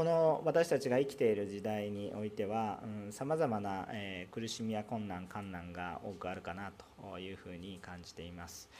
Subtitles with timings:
[0.00, 6.72] この私たちが生きている時代においてはさまざまな、え苦しみや困難困難が多くあるかな
[7.04, 8.70] というふうに感じています。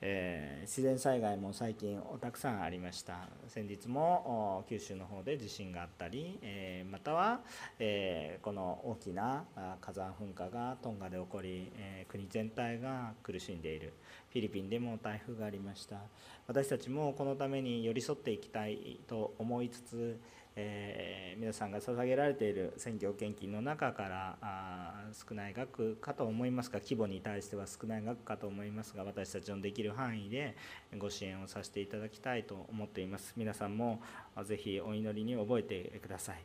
[0.00, 3.28] えー、自然災害も最近たくさんありました。
[3.48, 7.40] 先日も九州の方で地震があったり、えー、または、
[7.78, 9.44] え、この大きな
[9.82, 13.92] 火山噴火がトンガで起こり、え国全体が苦しんでいる。
[14.30, 15.98] フィリピンでも台風がありました。
[16.46, 20.20] 私たちもこのために寄り添っていきたいと思いつつ
[20.62, 30.56] えー、皆さんが捧げられている選挙献金の中からあ少ない額かと思いますが規模に対しては少ない額かと思いますが私たちのできる範囲で
[30.98, 33.32] ご支援をさせていただきたいと思っています。
[33.36, 34.02] 皆さんも
[34.44, 36.44] ぜひお祈りに覚えてください。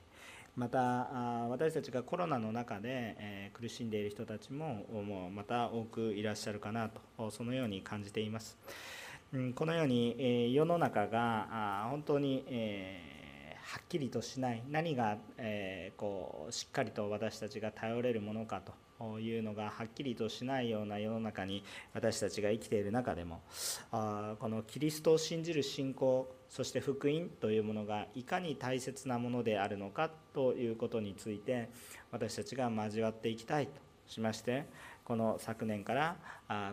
[0.55, 0.79] また
[1.49, 4.85] 私たちがコロナの中で苦しんでいる人たちも
[5.33, 8.57] また多くいらっしゃるかなとそのように感じています。
[9.55, 12.45] このように世の中が本当に
[13.67, 18.61] はっきりとしない何が、えー、こうしっかりと私たちが頼れるものか
[18.99, 23.41] というのがはっきりとしないような世の中に私たちが生きている中でも
[23.91, 31.69] あこのキリストを信じる信仰そして福音というものがいかに大切なものであるのかということについて
[32.11, 33.73] 私たちが交わっていきたいと
[34.07, 34.65] しまして
[35.05, 36.15] この昨年から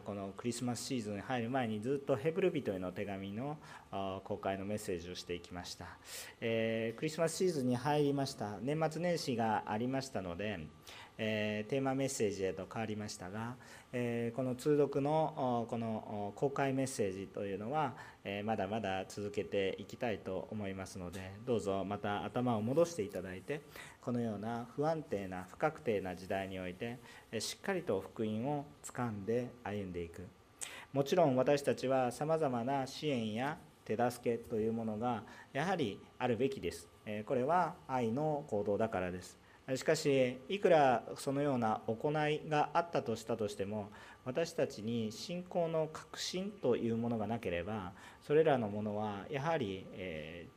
[0.07, 3.59] このクリスマスシーズンに入る前にずっとヘブル人への手紙の
[4.25, 5.85] 公開のメッセージをしていきました、
[6.41, 8.59] えクリスマスシーズンに入りました。
[8.63, 10.61] 年末年始がありましたので、
[11.19, 13.57] えテーマメッセージへと変わりましたが、
[13.93, 23.61] えこの通読のこの公開メッセージというのは、えまだまだ続けていきたいと思いますのでどうぞまた頭を戻していただいて
[24.05, 26.99] このような不安定な不確定な時代において
[27.39, 30.27] しっかりと福音をつかんで歩んでいく。
[30.93, 36.89] もちろん私たちはさまざまな支援や手助けというものがやはりあるべきです。
[37.27, 39.39] これは愛の行動だからです。
[39.77, 43.91] しかしいくらそのような行いがあったとしたとしても
[44.25, 49.87] 私たちに信仰の確信というものがなければそれらのものはやはり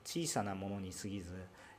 [0.03, 1.33] 小さなものに過ぎず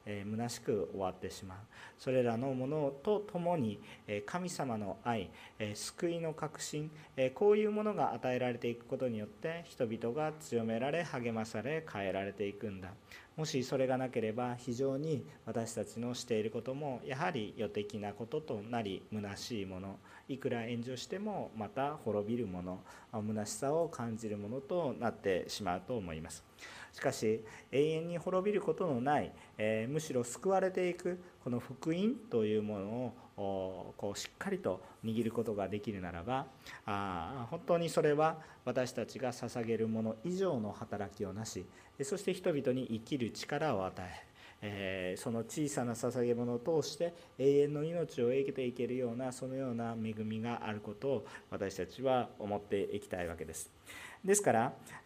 [0.06, 1.58] え、虚しく終わってしまう
[1.98, 12.90] それらのものとともに、え神様の愛、え救いの確信、えこういうものが与えられていくことによって人々が強められ励まされ変えられていくんだ
[13.36, 22.80] もしそれがなければ非常に私たちのしていることもやはり予的なこととなり虚しいものいくら援助してもまた滅びるもの
[23.12, 26.44] 虚しさを感じるものとなってしまうと思います。
[26.96, 32.86] しかし永遠に滅びることのない、えー、むしろ救われていくこの福音というもの
[33.36, 36.46] をこうしっかりと握ることができるならば
[36.86, 41.66] あ本当にそれは私たちが捧げるもの以上の働きをなし
[42.02, 53.70] そして人々に生きる力を与ええー、その小さな捧げ物を通して永遠の命を得ていけるようなそのような恵みがあることを私たちは思っていきたいわけです。
[54.26, 54.52] ですか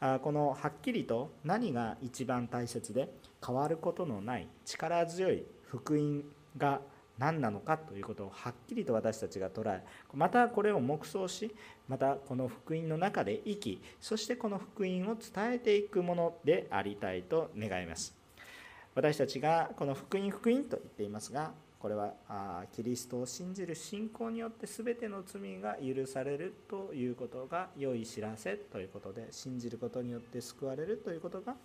[0.01, 3.13] らこのはっきりと何が一番大切で
[3.47, 6.25] 変わることのない力強い福音
[6.57, 6.81] が
[7.19, 11.55] 何なのかということをはっきりと私たちが捉えまたこれを黙想し
[11.87, 18.17] またこの福音の中で生きそしてこの福音を伝えていくものでありたいと願います。
[18.95, 31.57] 私たちがこの福音福音と言っていますがこれはあキリストを信じる信仰によって全ての罪が許されるということが良い知らせということで信じることによって救われるということが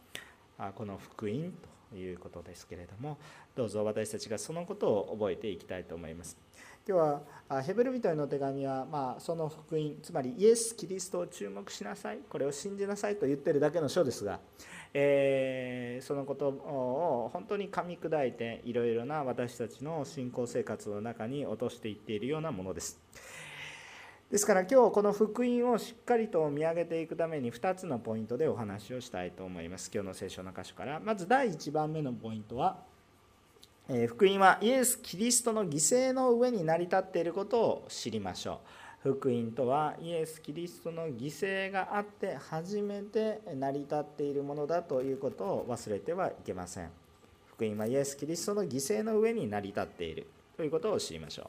[0.57, 1.51] あこの福音
[1.91, 3.17] ということですけれども
[3.55, 6.44] どうぞ私たちがそのことを覚えていきたいと思います。
[6.87, 7.01] 今日
[7.49, 14.39] はヘブル人への手紙は、まあ、その福音つまりイエス・キリストを注目しなさいこれを信じなさいと言ってるだけの書ですが
[14.97, 22.97] えー、そのことを本当に噛み砕いていろいろな私たちの信仰生活の中に落としていっているようなものです。
[24.31, 29.91] ですから今日この福音をしっかりと見上げていくために2つのポイントでお話をしたいと思います。
[29.93, 31.01] 今日の聖書の箇所から。
[31.01, 32.79] まず第1番目のポイントは、
[33.87, 38.59] 福音はイエス・キリストの犠牲の上に成り立っていることを知りましょ
[39.05, 39.13] う。
[39.13, 46.89] 福音とはイエス・キリストの犠牲があって初めて成り立っているものだということを忘れてはいけません。
[47.45, 50.25] 福音はイエス・キリストの犠牲の上に成り立っている
[50.57, 51.47] ということを知りましょう。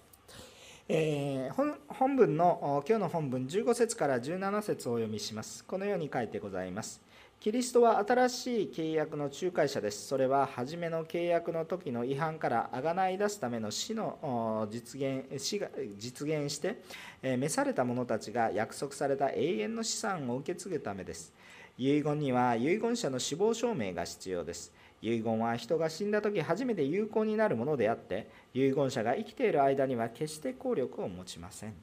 [0.89, 5.65] えー、本文の今日の本文15節から17節をお読みします。
[5.65, 7.01] このように書いてございます。
[7.39, 10.09] キリストは新しい契約の仲介者です。
[10.09, 16.83] それは初めの契約の時の違反からあがない出すための死の実現死が実現して、
[17.23, 21.33] 召された者たちが約束された永遠の資産を受け継ぐためです。
[21.79, 24.73] 遺言には遺言者の死亡証明が必要です。
[25.01, 31.75] 遺言は人が死んだ時初めて有効になるものであって遺言者が生きている間には決して効力を持ちません。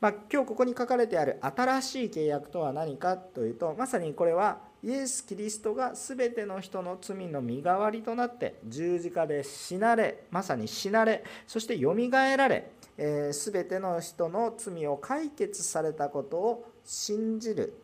[0.00, 17.74] まあ、今日ここに書かれてある新しい契約とは何かというとまさにこれはイエス・キリストが全ての人の罪の身代わりとなって十字架で死なれまさに死なれそしてよみがえられ、えー、全ての人の罪を解決されたことを信じる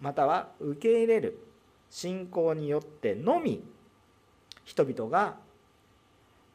[0.00, 1.38] または受け入れる
[1.90, 3.62] 信仰によってのみ
[4.64, 5.36] 人々が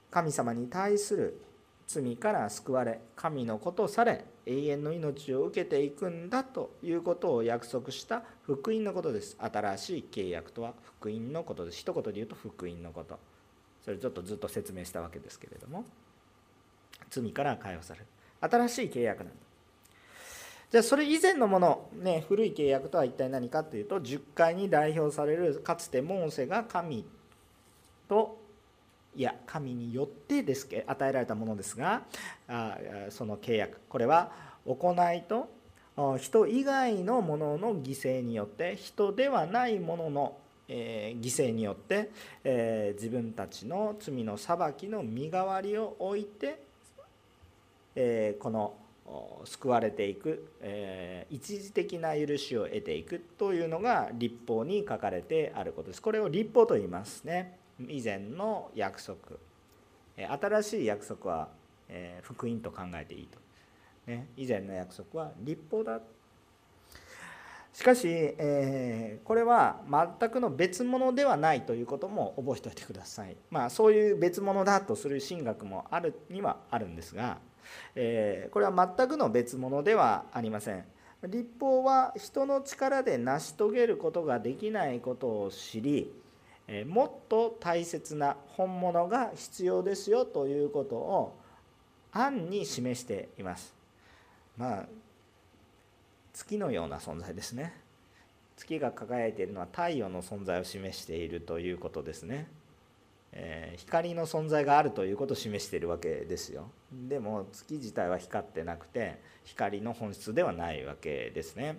[0.09, 1.41] 神様に対する
[1.85, 9.35] 罪から救われ神のことされ永遠の命を受けていくんだということを約束した福音のことです。
[9.39, 11.79] 新しい契約とは福音のことです。
[11.79, 13.17] 一言で言うと福音のこと。
[13.83, 15.85] それちょっとずっと説明したわけですけれども。
[17.09, 18.05] 罪から解放される。
[18.41, 19.33] 新しい契約なんだ。
[20.71, 27.05] じゃあそれ以前のもの、ね、古い契約とは一体何かというと10回に代表されるかつてモーセが神
[28.09, 28.44] と
[29.15, 32.03] いや神によってですけ与えられたものですが
[32.47, 32.77] あ
[33.09, 33.79] その契約。
[33.87, 34.31] これは
[34.65, 35.49] 行いと
[36.17, 42.11] 人以外のものの犠牲によって人ではないものの、えー、犠牲によって、
[42.43, 46.61] えー、自分たちの罪の裁きの身代わりを置いて、
[47.95, 48.73] えー、この
[49.45, 56.01] 救われていく、え一時的な許しを得ていくというのが立法に書かれてあることです。
[56.01, 57.55] これを立法と言いますね。
[57.79, 59.17] 以前の約束
[60.17, 61.49] 新しい約束は
[62.21, 63.39] 福音と考えていいと、
[64.07, 65.99] ね、以前の約束は立法だ
[67.75, 73.35] しかし、えー、これは全くの別物ではないということも覚えておいてください。
[73.51, 77.39] まあそういう別物だとする神学もあるにはあるんですが、
[77.93, 80.85] えー、これは全くの別物ではありません。
[81.27, 86.13] 立法は人の力で成し遂げることができないことを知り、
[86.87, 91.37] もっと大切な本物が必要ですよということを
[92.11, 93.73] 暗に示しています。
[94.57, 94.85] まあ
[96.33, 97.73] 月のような存在ですね。
[98.57, 102.47] 月が輝いているのは太陽の存在を示しているということですね。
[103.37, 106.71] えー、光の存在があるということを示しているわけですよ。
[106.91, 111.77] でも月自体は光ってなくて光の本質ではないわけですね、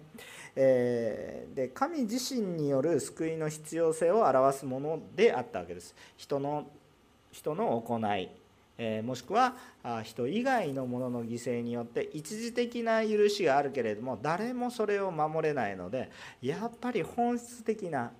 [0.54, 5.94] えー、で神自身による救いの必要性を表すものであったわけです。
[6.16, 6.66] 人の
[7.32, 8.30] 人の行い
[8.78, 9.54] えもしくは
[10.02, 16.10] 人以外のものの犠牲によって一時的な許しがあるけれども誰もそれを守れないので
[16.42, 18.12] やっぱり本質的な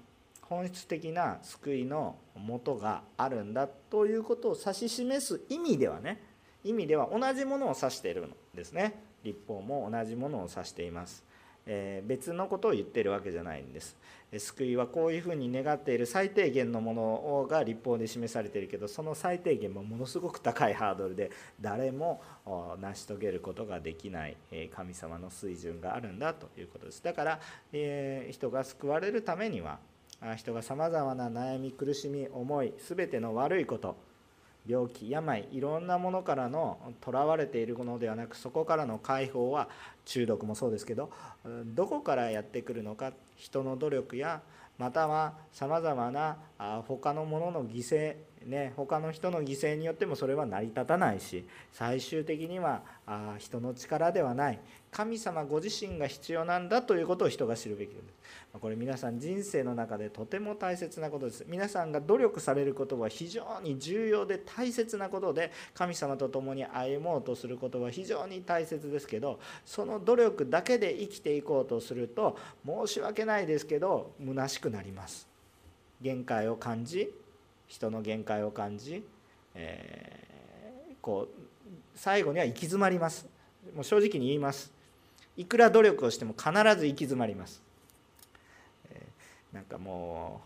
[0.42, 6.22] 本質的な救いのもとがあるんだということを指し示す意味ではね
[6.64, 9.00] 意味では同じものを指しているんですね。
[9.22, 11.24] 立法も同じものを指しています、
[11.66, 13.96] えー、別のことを言っているわけじゃないんです。
[14.38, 21.30] 救いはこういうふうに願っている最低限のものが立法で示されているけどその最低限もものすごく高いハードルで
[21.60, 22.20] 誰も
[22.80, 24.36] 成し遂げることができない
[24.74, 27.02] 神様の水準があるんだということです。
[27.02, 27.40] だから、
[27.72, 29.78] えー、人が救われるためには
[30.36, 33.96] 人がさまざまな悩み苦しみ思い全ての悪いこと
[34.66, 39.68] 病気病いろんなものからのとらわれているものではなくそこからの解放は
[40.04, 41.10] 中毒もそうですけど
[41.66, 44.42] どこからやってくるのか人の努力や
[44.78, 48.16] またはさまざまなあ他のものの犠牲
[48.46, 54.60] ね他の人の犠牲によってもそれは成り立たないし最終的にはあ人の力ではない。
[54.90, 58.14] 神様ご自身が必要なんだということを人が知るべきです。
[58.58, 61.44] これ皆さん人生の中でとても大切なことです。
[61.46, 75.35] 皆さんが努力されることは非常に重要で大切なことで神様と共に歩もうとすることは非常に大切ですけどその努力だけで生きていこうとすると申し訳ないですけど虚しくなります。
[76.00, 77.10] 限界を感じ
[77.68, 79.04] 人の限界を感じ、
[79.54, 83.26] えー、こう最後には行き詰まります。
[83.74, 84.72] もう正直に言います。
[85.36, 87.66] いくら努力をしても必ず行き詰まります。
[89.56, 90.42] なんかも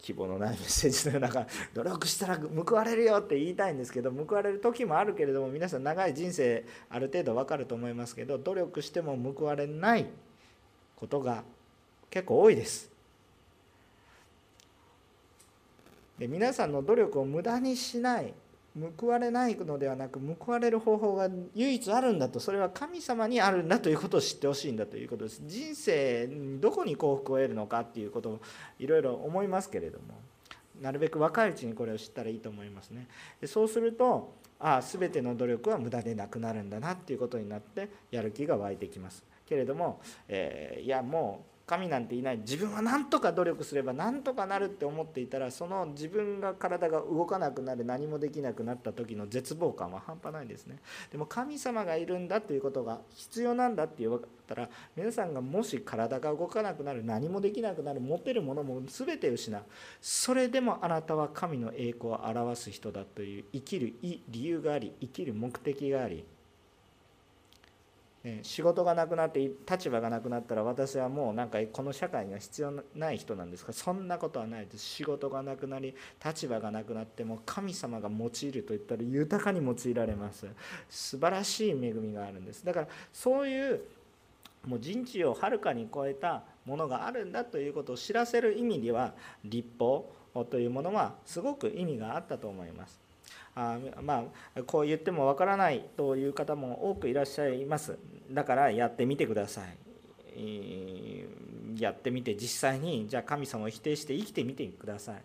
[0.00, 10.06] う希望のないメッセージの中努力したら報われるよって言いたいんですけど報われる時もあるけれども皆さん長い人生ある程度分かると思いますけど努力しても報われない
[10.96, 11.44] ことが
[12.10, 12.90] 結構多いです。
[16.11, 18.34] で皆さんの努力を無駄にしない
[18.98, 25.42] 報われないのではなく報われる方法が唯一あるんだとそれは神様にあるんだということを知ってほしいんだということです。
[25.46, 26.26] 人生
[26.60, 28.40] どこに幸福を得るのかっていうことを
[28.78, 30.20] いろいろ思いますけれども
[30.80, 33.08] なるべく若いうちにこれを知ったらいいと思いますね。
[33.46, 39.22] そうするとああ全ての努力は無駄でなくなるんだなっていうことになってやる気が湧いてきます。
[39.46, 50.78] けれども、えー、いやもう神なんていない自分は何とか努力すれば何とかなるって思っていたらその自分が体が動かなくなる何もできなくなった時の絶望感は半端ないですね。
[51.10, 59.62] でも神様がいるんだということが必要なんだって言ったら皆さんがもし体が動かなくなる何もできなくなる持てるものも全て失う。
[60.00, 66.24] それでもあなたは神の栄光を表す人だという生きる理由があり生きる目的があり、
[68.42, 73.72] 仕事がなくなって立場がなくなったら私はもうなんかこの社会には必要ない人なんですか？
[73.72, 74.84] そんなことはないです。
[74.84, 80.46] 仕事がなくなり立場がなくなっても神様が用いるといったら豊かに用いられます。
[80.88, 82.64] 素晴らしい恵みがあるんです。
[82.64, 83.80] だからそういう
[84.66, 89.14] もう人知をはるかに超えたものがあるんだということを知らせる意味では
[89.44, 90.08] 立法
[90.48, 93.00] というものはすごく意味があったと思います。
[93.54, 97.98] あまあこう言ってもわからないという方も多くいらっしゃいます。
[98.30, 99.76] だからやってみてください。
[100.34, 101.26] え
[101.78, 105.22] やってみて実際にじゃあ神様を否定して生きてみてください。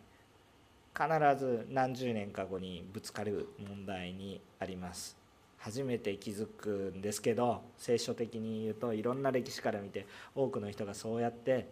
[0.93, 1.07] 必
[1.39, 5.15] ず何十年か後にぶつかる問題にあります。
[5.57, 10.05] 初めて気づくんですけど聖書的に言うといろんな歴史から見て
[10.36, 11.67] 多くの人がそうやって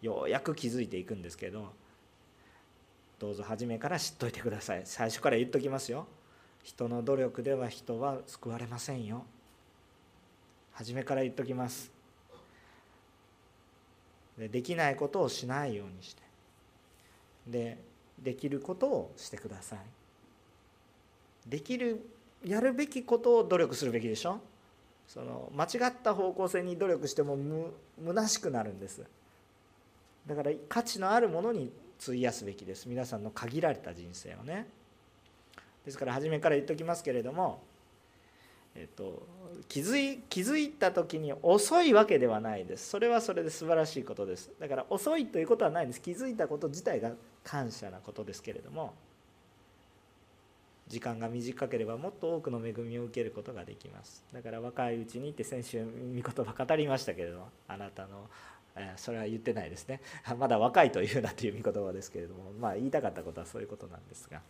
[0.00, 1.72] ようやく気づいていくんですけど
[3.20, 4.82] どうぞ初めから知っといてください。
[4.86, 6.06] 最初から言っときますよ。
[6.64, 9.26] 人の努力では人は救われませんよ。
[10.72, 11.92] 初めから言っときます。
[14.38, 16.22] でできないことをしないようにして。
[17.46, 17.76] で
[18.18, 19.78] できることをしてください。
[21.46, 22.00] できる
[22.42, 24.40] やるべきことを努力するべきでしょ。
[25.06, 29.02] その間違った方向性に努力してもむ虚しくなるんです。
[30.26, 31.70] だから価値のあるものに
[32.08, 32.88] 費やすべきです。
[32.88, 34.66] 皆さんの限られた人生をね。
[35.84, 37.62] ですから初めから言っときますけれども、
[38.74, 39.26] えっと、
[39.68, 42.88] 気づい気づいた時に遅いわけではないです。
[42.88, 44.50] それはそれで素晴らしいことです。
[44.60, 46.00] だから遅いということはないんです。
[46.00, 47.12] 気づいたこと自体が
[47.44, 48.94] 感謝なことですけれども
[50.88, 54.24] 時間が短ければもっと多くの恵みを受けることができます。
[54.32, 58.28] だから若いうちにって先週御言葉語りましたけれどもあなたの
[58.96, 60.00] それは言ってないですね。
[60.38, 64.40] まだ若いというなという御言葉ですけれどもまあ言いたかったことはそういうことなんですが、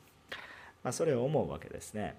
[0.82, 2.16] まあ、それを思うわけですね。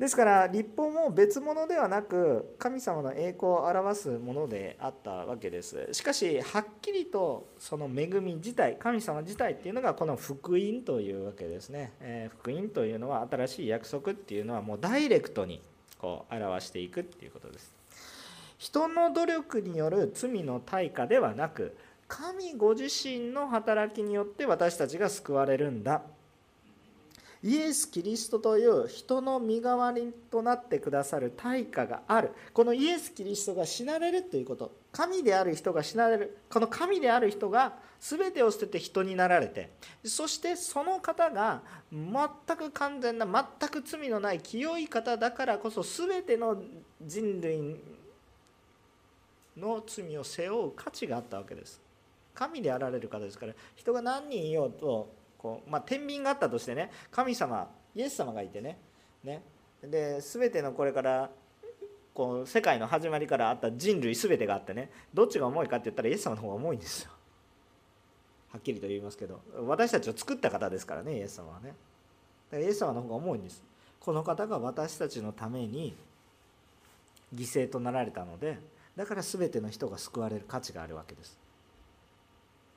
[0.00, 5.88] ですから立法も別物ではなく神様の栄光を表すものであったわけです。
[5.92, 15.60] しかしはっきりとその恵み自体神様自体っていうのがこの福音というわけですね、え福音というのは新しい約束っていうのはもうダイレクトに
[15.98, 17.79] こう表していくっていうことです。
[18.60, 21.74] 人の努力による罪の対価ではなく
[22.06, 26.02] 神ご自身の働きによって私たちが救われるんだ。
[27.42, 32.32] イエス・キリストという人の身代わりとなってくださる対価がある。
[32.52, 36.36] このイエス・キリストが死なれるということ神である人が死なれる。
[36.50, 39.70] この神である人が全てを捨てて人になられて
[40.04, 41.62] そしてその方が
[41.92, 46.62] 全く完全な全く罪のない清い方だからこそ全ての
[47.02, 47.76] 人類
[49.56, 51.80] の罪を背負う価値があったわけです。
[52.34, 58.78] 神であられる方ですから人が何人いようとこう、まあ、天秤があったとしてね神様イエス様がいてね
[59.24, 59.42] ね
[59.82, 61.30] で全てのこれから
[62.14, 67.10] こう世界の始まりからあった人類全てがあってねどっちが重いかって言ったらイエス様の方が重いんですよ。
[68.52, 71.68] はっきりと言いますけど私たちを作った方ですからねイエス様はね。
[71.68, 71.76] だか
[72.56, 73.62] らイエス様の方が重いんです。
[74.00, 75.94] この方が私たちのために
[77.34, 78.58] 犠牲となられたので
[78.96, 81.38] だから全ての人が救われる価値があるわけです。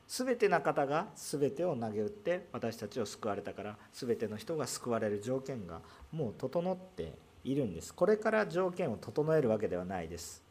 [0.07, 7.93] 全ての方が全てを投げ打って私たちを救われたから全ての人が救われる条件がもう整っているんです。
[7.93, 10.43] これから条件を整えるわけではないです。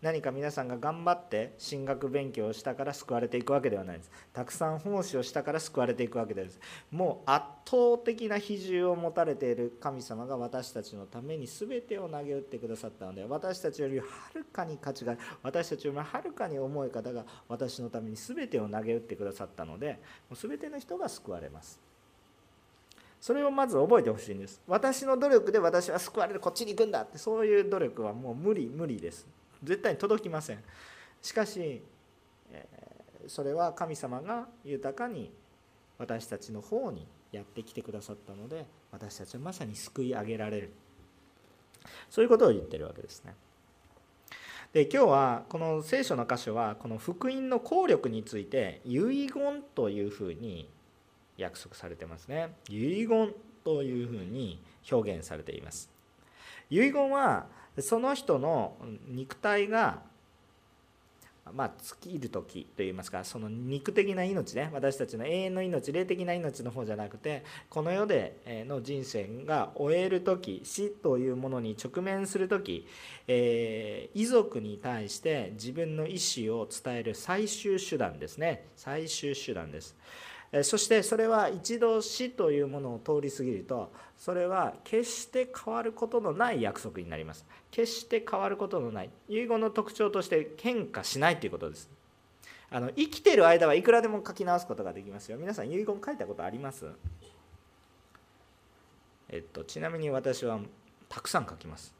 [0.00, 4.10] 何か皆さんが頑張って進学勉強をしたから救われていくわけではないです。
[4.32, 6.60] たくさん奉仕をしたから救われていくわけです。
[6.92, 19.98] もう圧倒的な比重を持たれている神様が私たちのために全てを投げ打ってくださったので私たちよりはるかに価値が私たちよりもはるかに重い方が私のために全てを投げ打ってくださったので
[20.30, 21.80] もう全ての人が救われます。
[23.20, 24.62] それをまず覚えてほしいんです。
[24.68, 29.26] 私の努力で私は救われるこっちに行くんだってそういう努力はもう無理無理です。
[29.62, 30.62] 絶対に届きません。
[31.22, 31.82] しかし
[33.26, 35.30] それは神様が豊かに
[35.98, 40.70] 私たちの方にやってきてくださったので私たちはまさに救い上げられる。
[42.10, 43.34] そういうことを言ってるわけですね。
[44.72, 50.68] で今日はこの聖書の箇所はこの福音の効力について遺言というふうに
[51.38, 52.54] 約束されてますね。
[52.68, 53.32] 遺言
[53.64, 55.90] というふうに表現されています。
[56.70, 57.46] 遺言は
[57.82, 58.76] その人の
[59.08, 60.02] 肉体が
[61.54, 72.86] まあ、尽きる時といいますかその肉的な命ね私たちの永遠の命霊的な命の方じゃなくてこの世での人生が終える時死というものに直面する時、
[73.26, 79.96] えー、遺族に対して自分の意思を伝える最終手段ですね最終手段です。
[80.62, 87.44] そしてそれは一度死というものを通り過ぎるとそれは決して変わることのない約束になります。
[87.70, 89.10] 決して変わることのない。
[89.28, 91.90] 遺言の特徴として変化しないということです。
[92.70, 95.38] あの生きてる間はいくらでも書き直すことができますよ。
[95.38, 96.86] 皆さん遺言書いたことあります？
[99.28, 100.58] えっとちなみに私は
[101.10, 101.94] たくさん書きます。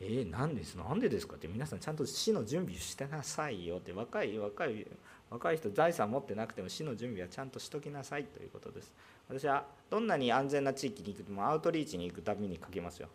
[0.00, 0.76] えー、なんです？
[0.76, 1.34] なんでですか？
[1.34, 3.92] って皆さんちゃんと死の準備してなさいよって。
[3.92, 4.86] 若い若い
[5.30, 8.94] 若い人財産持ってなくても死の準備はちゃんとしときなさいということです。
[9.28, 13.08] 私はどんなに安全な地域に行くともアウトリーチに行くたびに書きますよ。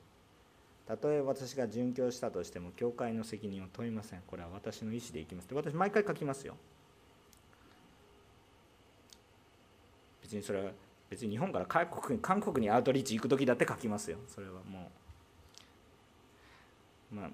[0.88, 4.22] たとえ私が殉教したとしても教会の責任を問いません。
[4.28, 5.46] これは私の意思で行きます。
[5.46, 6.56] って私毎回書きますよ。
[10.22, 10.72] 別にそれは
[11.10, 14.18] 別に日本から韓国韓国にアウトリーチ行く時だって書きますよ。
[14.28, 14.92] それはも
[17.12, 17.30] うまあ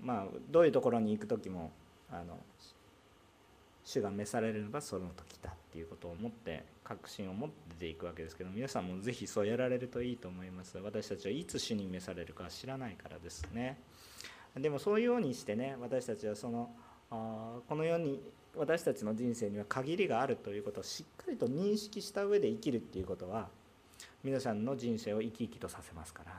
[0.00, 1.72] まあどういうところに行く時も
[2.10, 2.38] あの
[3.88, 10.76] 主が召されればその時だっていうことを思って確信を持っていくわけですけど皆さんもぜひそうやられるといいと思います。
[10.76, 13.78] 私たちはいつ主に召されるか知らないからですね。
[14.58, 16.70] でもそういうようにしてね私たちはその
[17.10, 18.20] あこの世に
[18.54, 23.48] 私たちの人生には限りがあるということをしっかりと認識した上で生きるっていうことは
[24.22, 26.32] 皆さんの人生を生き生きとさせますから、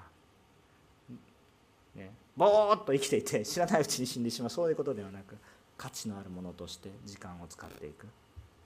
[2.03, 4.49] ね、ぼーっと生きていて知らないうちに死んでしまう。
[4.51, 5.35] そういうことではなく
[5.79, 8.05] 価値のあるものとして時間を使っていく。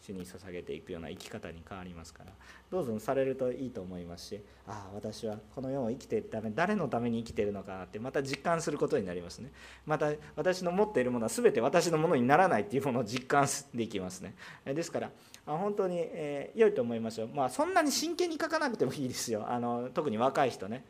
[0.03, 2.31] 主に捧げていくような生き方に変わりますから。
[2.69, 9.51] どうぞされるといいと思いますしああ私はこの世を生きているため誰のために生きているのかなってまた実感することになりますね。
[9.85, 14.33] また私の持っているものは全て私のものにならないっていうものを実感できますね。
[14.65, 15.11] ですから
[15.45, 17.29] 本当に、えー、良いと思いますよ。
[17.33, 19.45] まあそんなに真剣に書かなくてもいいですよ。
[19.47, 20.83] あの特に若い人ね。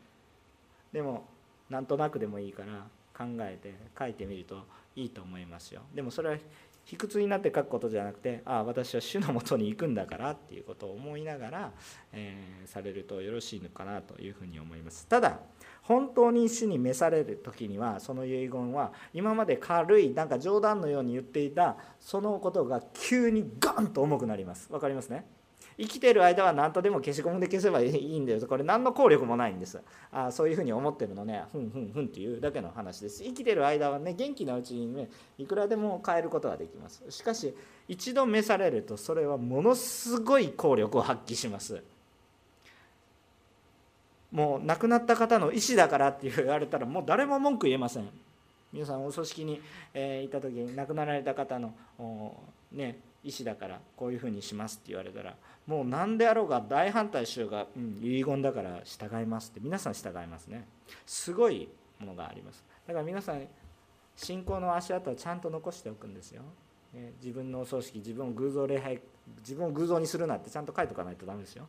[0.92, 1.28] でも
[1.70, 4.64] なんとなくでもいいから考えて書いてみると
[4.96, 5.82] いいと思いますよ。
[5.94, 6.36] でもそれは
[6.84, 11.72] 卑屈になって書くことじゃなくてああ私は主のもとに行くんだからっていうことを思いながら、
[12.12, 15.06] えー、されるとよろしいのかなというふうに思います。
[15.06, 15.40] ただ
[15.82, 24.68] 本当に主に召される時にはその遺言は今まで軽いなんか冗談のように言っていたそのことが急にガンと重くなります。
[24.68, 25.26] 分かりますね？
[25.76, 28.46] 生きてる間は何とでも消しゴムで消せばいいんだよ。
[28.46, 29.80] これ何の効力もないんです。
[30.12, 31.44] あそういうふうに思ってるのね。
[31.52, 33.22] ふんふんふんっていうだけの話です。
[33.24, 35.08] 生きてる間はね元気なうちにね
[35.38, 37.02] いくらでも変えることができます。
[37.10, 37.54] しかし
[37.88, 41.82] 一度召されるとそれはものすごい効力を発揮します。
[44.30, 48.08] もう亡くなった方の意思だからって言われたらもう誰も文句言えません。
[48.72, 49.60] 皆さんお葬式に、
[49.94, 51.72] えー、いた時に亡くなられた方の
[52.72, 55.34] ね意思だからこういうふうにしますって言われたら
[55.66, 60.66] もう何であろうが大反対しようが、うん、遺言だから従いますって皆さん従いますね。
[61.06, 62.62] すごいものがあります。
[62.86, 63.46] だから皆さん
[64.14, 66.42] 信仰の足跡をちゃんと残しておくんですよ、
[66.92, 69.00] ね、自分のお葬式自分を偶像礼拝
[69.40, 71.66] 自分を偶像にするなってちゃんと書いとかないとダメですよ。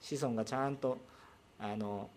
[0.00, 0.98] 子孫がちゃんと
[1.58, 2.08] あの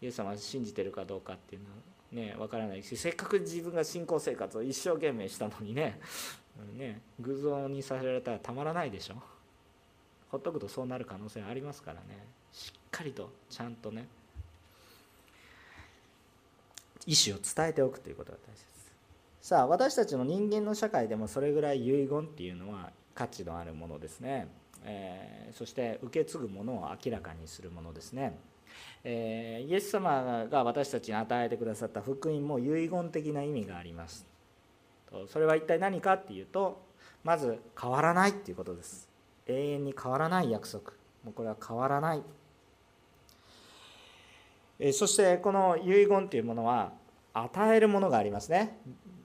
[0.00, 5.98] イエス様を信じてるかどうかっていうのはね分からないしせっかく自分が信仰生活を一生懸命したのにね
[6.64, 9.14] ね偶像にさせられたらたまらないでしょ。
[10.28, 12.26] ほっとくとそうなる可能性ありますからね。
[12.52, 14.06] しっかりとちゃんとね
[17.06, 18.64] 意思を伝えておくということが大切
[19.40, 24.48] さあ私たちの人間の社会でもそれぐらい遺言っていうのは価値のあるものですね、
[24.84, 28.36] えー、そして受け継ぐものを明らかにするものですね、
[29.04, 34.26] えー、イエス様が私たちに与えてくださった福音も遺言的な意味があります。
[35.28, 36.84] それは一体何かっていうと
[37.24, 39.08] まず変わらないっていうことです。
[39.46, 40.92] 永遠に変わらない約束。
[41.24, 42.22] もうこれは変わらない。
[44.92, 46.92] そしてこの遺言というものは
[47.32, 48.78] 与えるものがありますね。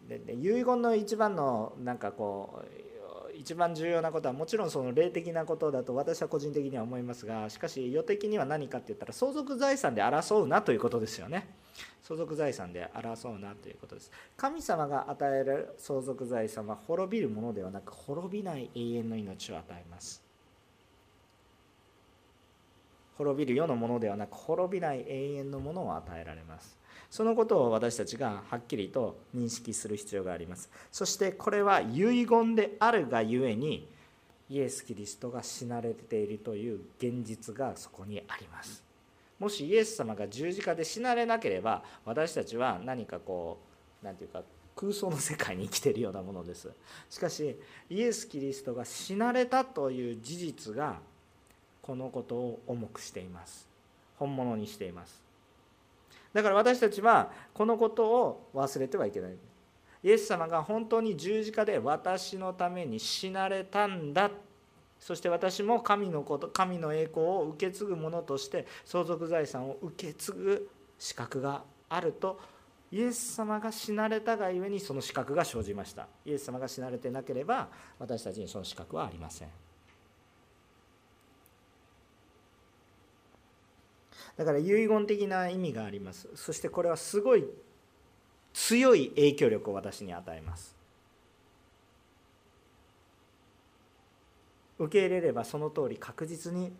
[0.10, 11.48] 遺言の一番のなんかこう一番重要なことはもちろんその霊的なことだと私は個人的には思いますがしかし世的には何かって言ったら相続財産で争うなということですよね。
[12.04, 14.12] 相続財産で争うなということです。
[14.36, 20.22] 神様が与える相続財産は滅びるものではなく滅びない永遠の命を与えます。
[23.18, 26.78] 滅びる世のものではなく滅びない永遠のものを与えられます。
[27.10, 30.70] そのことを私たちがはっきりと認識する必要があります。
[30.92, 33.88] そしてこれは遺言であるがゆえに
[34.50, 38.81] イエス・キリストが死なれているという現実がそこにあります。
[39.42, 43.58] もしイエス様が十字架で死なれなければ私たちは何かこ
[44.04, 46.70] う何て言うか空想の世界に生きているようなものです。
[47.10, 47.58] しかし
[47.90, 51.00] イエス・キリストが死なれたという事実が
[51.82, 53.68] このことを重くしています。
[54.20, 55.24] 本物にしています。
[56.34, 59.32] だから私たちはこのことを忘れてはいけない。
[60.04, 64.30] イエス様が本当に十字架で私のために死なれたんだ
[65.02, 72.40] そして私も神のこと神の栄光を受け継ぐ者として相続財産を受け継ぐ資格があると
[72.92, 76.08] イエス様が死なれたがゆえにその資格が生じました。
[76.26, 79.50] イエス様が死なれてなければ私たちにその資格はありません。
[84.38, 86.30] だから遺言的な意味があります。
[86.36, 87.46] そしてこれはすごい
[88.54, 90.81] 強い影響力を私に与えます。
[94.84, 96.72] 受け入れればその通り確実に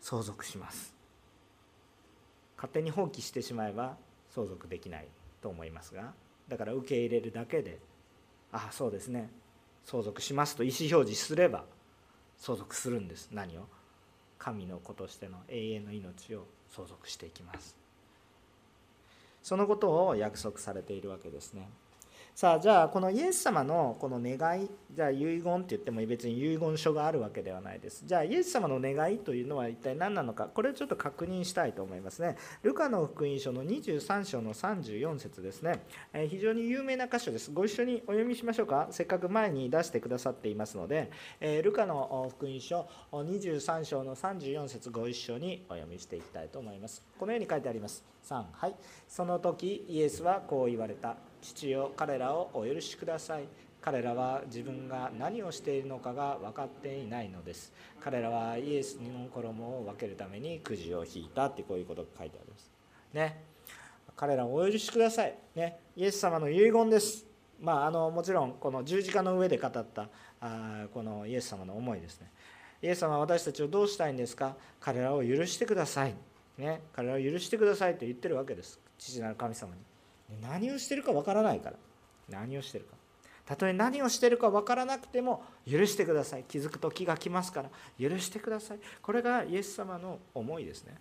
[0.00, 0.94] 相続します。
[2.56, 3.96] 勝手に放棄してしまえば
[4.30, 5.06] 相続できない
[5.40, 6.12] と思いますが
[6.48, 7.78] だから受け入れるだけで
[8.50, 9.30] ああそうですね。
[9.84, 11.64] 相続しますと意思表示すれば
[12.36, 13.30] 相続するんです。
[13.32, 13.66] 何を？
[14.38, 17.76] 神の子としての永遠の命を相続していきます。
[19.42, 21.68] そのことを約束されているわけですね。
[22.38, 28.04] さあじゃあこのイエス様のこの願いじゃあ遺言って言っても別に遺言書があるわけではないです。
[28.06, 32.36] じゃあイエス様の願いというのは一体何なのかこれをちょっと確認したいと思いますね。
[32.62, 37.50] ルカの福音書の23章の34節ですね、え非常に有名な箇所です。
[37.50, 38.86] ご一緒にお読みしましょうか。
[38.92, 47.04] せっかく前に出してくださっていますので、えルカの福音書23章の34節ご一緒にお読みしていきたいと思います。
[47.18, 48.04] このように書いてあります。
[48.28, 48.76] 3はい。
[49.08, 51.16] その時イエスはこう言われた。
[51.42, 53.44] 父よ彼らをお許しください。
[53.80, 57.72] 彼らは自分が何をしているのかが分かっていないのです。
[58.00, 62.70] 彼らはイエスの衣を分けるためにくじを引いたってこういうことが書いてあります。
[63.12, 63.44] ね。
[64.16, 67.24] 彼らをお許しください、ね、イエス様の遺言です。
[67.60, 70.08] まあ、あのもちろんこの十字架の上で語った
[70.40, 72.32] あこのイエス様の思いですね。
[72.82, 74.56] イエス様は私たちをどうしたいんですか？
[74.80, 76.14] 彼らを許してください、
[76.56, 78.80] ね、彼らを許してくださいと言ってるわけです。
[78.98, 79.80] 父なる神様に。
[80.42, 81.76] 何をしてるかわからないから。
[82.28, 82.96] 何をしてるか。
[83.46, 86.44] たとえ何をしてるか分からなくても許してください。
[86.44, 87.70] 気づく時が来ますから。
[87.98, 88.78] 許してください。
[89.00, 90.94] これがイエス様の思いですね。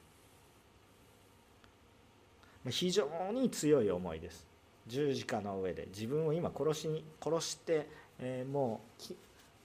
[2.69, 4.45] 非常に強い思いです。
[4.87, 5.87] 十字架の上で。
[5.87, 9.13] 自分を今殺しに殺して、えー、もう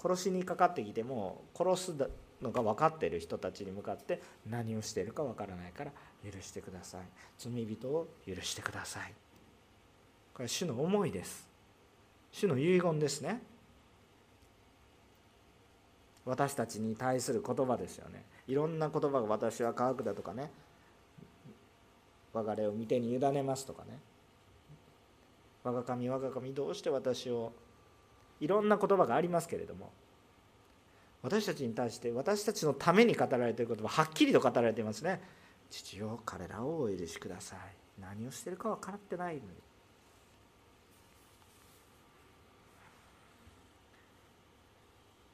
[0.03, 1.95] 殺しにかかってきても殺す
[2.41, 4.21] のが分かってる人たちに向かって
[4.51, 5.93] 何をしてるか分からないから
[6.25, 7.01] 許してください。
[7.39, 9.22] 罪人を許してください。
[10.35, 11.49] これ主の思いです。
[12.31, 13.43] 主の遺言ですね。
[16.25, 18.25] 私たちに対する言葉ですよね。
[18.47, 20.51] いろんな言葉が私は科学だとかね。
[22.33, 23.99] 我が霊を見てに委ねますとかね。
[25.65, 27.53] 我が神我が神どうして私を
[28.41, 29.93] いろんな言葉がありますけれども
[31.23, 35.21] 私たちに対して私たちのために語られている言葉はっきりと語られていますね。
[35.71, 37.59] 父よ彼らをお許しください。
[38.01, 39.49] 何をしてるか分からってないのに。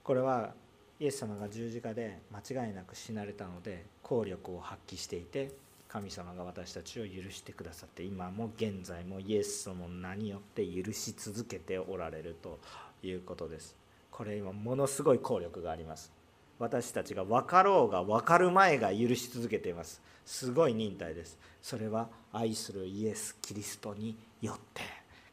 [0.09, 0.55] これは
[0.99, 5.53] イエス様が十字架で間違いなく死なれたので効力を発揮していて
[5.87, 12.59] 神様が私たちを許してくださって今も現在もイエス様の名によって許し続けておられると
[13.03, 13.77] いうことです。
[14.11, 16.11] これ今ものすごい効力があります。
[16.59, 20.01] 私たちが分かろうが分かる前が許し続けています。
[20.25, 21.39] すごい忍耐です。
[21.61, 24.81] それは愛するイエス・キリストによって。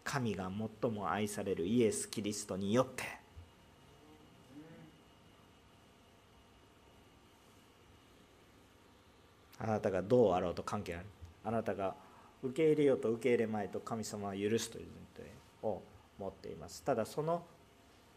[0.03, 3.24] 神が最も愛されるイエス・キリストによって。
[9.59, 11.05] あなたがどうあろうと関係ある。
[11.43, 11.95] あなたが
[12.43, 15.31] 受け入れようと受け入れまいと神様は許すという前提
[15.63, 15.81] を
[16.19, 16.83] 持っています。
[16.83, 17.43] ただその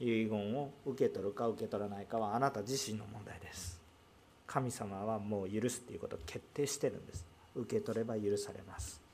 [0.01, 3.81] 遺言を受け取るか受け取らないかはあなた自身の問題です。
[4.46, 7.27] 神様はもう許すっていうことを決定してるんです。
[7.55, 9.08] 受け取れば許されます。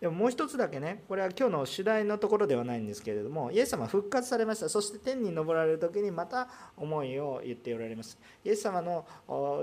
[0.00, 4.68] でももう一つだけねこれは今日の主題のところではないんですけれどもイエス様復活されました。
[4.68, 8.18] そして天に昇られる時にまた思いを言っておられます。
[8.44, 9.06] イエス様の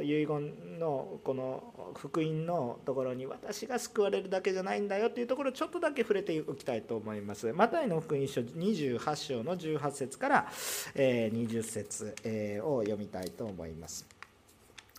[0.04, 7.52] 遺言のこの福音のところに私が救われるだけじゃないんだよというところをちょっとだけ触れておきたいと思います。
[7.54, 10.48] マタイの福音書28章の18節から
[10.96, 14.08] 20節を読みたいと思います。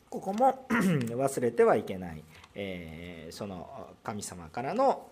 [0.08, 2.22] ここも 忘れてはいけない、
[3.30, 5.08] その神様からの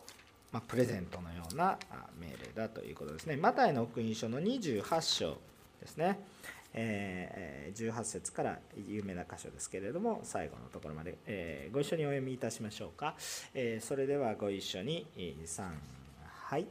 [0.53, 1.79] まあ、プレゼントのような
[2.21, 3.37] 命令だということですね。
[3.37, 5.39] マタイの福音書の28章
[5.81, 6.21] ですね。
[6.75, 13.15] え、18節から有名な箇所ですけれども最後のところまで、え、ご一緒にお読みいたしましょうか、
[13.55, 15.71] え、それではご一緒に3
[16.25, 16.67] はい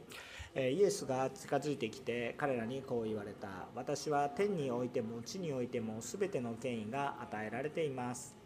[0.54, 8.41] イエスが近づいてきて彼らにこう言われた私は天においても地においても全ての権威が与えられています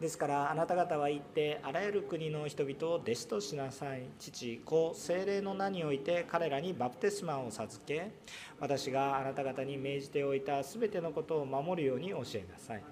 [0.00, 4.02] ですからあなた方は行ってあらゆる国の人々を弟子としなさい。
[4.20, 8.12] 父子精霊の名において彼らにバプテスマを授け
[8.60, 12.82] 私があなた方に命じておいた全てのことを守るように教えなさい。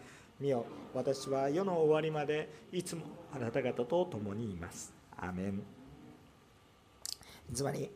[0.40, 4.92] 見よ私は世の終わりまでいつもあなた方と共にいます。
[5.16, 5.62] アメン。
[7.55, 7.88] つまり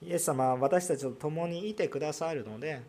[0.00, 2.80] イエス様は私たちと共にいてくださるので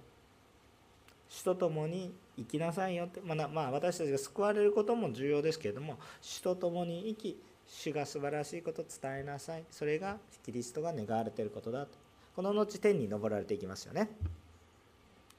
[1.28, 9.63] 主と共に生きなさいよって、まあ、まあ私たちが救われることも重要ですけれども主と共に生き主が素晴らしいことを伝えなさい。
[9.71, 11.91] それがキリストが願われていることだと。
[12.36, 14.10] この後天に昇られていきますよね。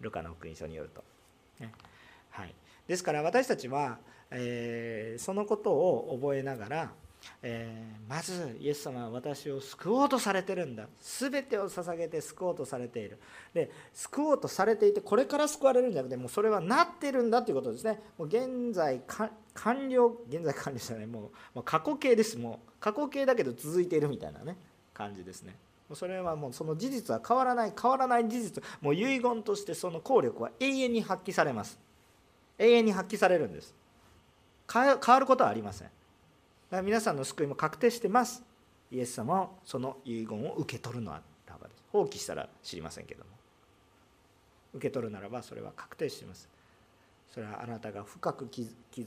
[0.00, 1.04] ルカの福音書によると、
[1.60, 1.72] ね。
[2.30, 2.54] はい、
[2.86, 3.98] ですから私たちは、
[4.30, 6.92] えー、そのことを覚えながら
[7.42, 10.86] えー、まずイエス様は私を救おうとされてるんだ。
[11.00, 13.18] 全てを捧げて救おうとされている。
[13.54, 18.00] で救おうとされていてこれから救われるんじゃなくてもうそれはなってるんだということですね。
[18.18, 19.00] もう現在
[19.54, 22.38] 完了現在完了じゃないもう過去形です。
[22.38, 24.56] もう過去形だけど続いているみたいなね
[24.94, 25.54] 感じですね。
[25.88, 28.64] もうそれはもうその事実は変わらない変わらない事実。
[28.80, 31.78] もう遺言としてその効力は永遠に発揮されます。
[32.58, 33.74] 永遠に発揮されるんです。
[34.72, 35.90] 変わることはありません。
[36.70, 38.42] から皆さんの救いも確定してます。
[38.90, 41.82] イエス様はその遺言を受け取るのはらばです。
[41.90, 43.30] 放棄したら知りませんけども。
[44.74, 46.48] 受け取るならばそれは確定しています。
[47.32, 49.04] それはあなたが深く気気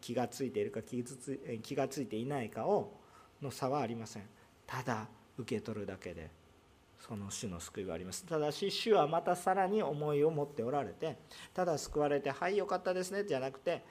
[0.00, 2.92] 気がついているか気つ気がついていないかを
[3.40, 4.24] の差はありません。
[4.66, 6.30] ただ受け取るだけで
[6.98, 8.24] その主の救いはあります。
[8.24, 11.18] ただし主はまたさらに思いを持っておられて
[11.54, 13.82] ただ救われて「はいよかったですね」じゃなくて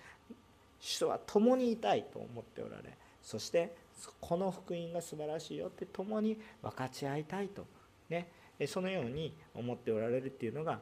[0.79, 3.75] 主とは共にいたいと思っておられそして
[4.21, 7.65] この福音が素晴らしいよって共に分かち合いたいと
[8.09, 8.27] ね
[8.67, 10.79] そのように思っておられるっていうのが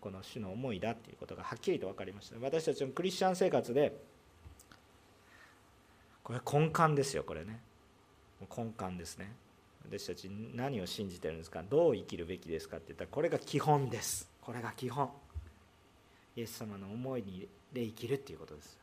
[0.00, 2.36] この主の思いだっていうことがはっきりと分かりました。
[2.40, 3.96] 私たちのクリスチャン生活で
[6.22, 7.60] これ根幹ですよこれね。
[8.56, 9.32] 根幹ですね。
[9.90, 11.62] 私たち何を信じてるんですか？
[11.62, 14.28] どう生きるべきですかって言ったらこれが基本です。
[14.40, 15.10] これが基本。
[16.36, 18.78] イエス様の思いで生きるっていうことです。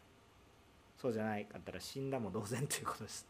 [1.02, 3.26] そうじゃないかったら死んだも同然ということです。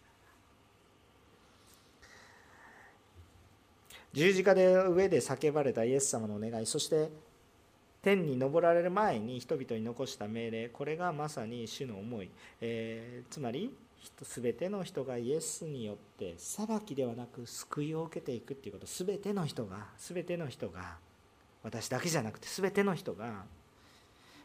[4.13, 7.09] 十字架で上で叫ばれたイエス様の願いそして
[8.01, 12.29] 天に昇られる前に人々に残した命令これがまさに主の思い、
[12.61, 13.75] えー、つまり
[14.21, 18.85] 全ての人がイエスによって裁きではなく救いを受けていくっていうこと。
[18.85, 20.97] 全ての人が全ての人が
[21.63, 23.43] 私だけじゃなくて全ての人が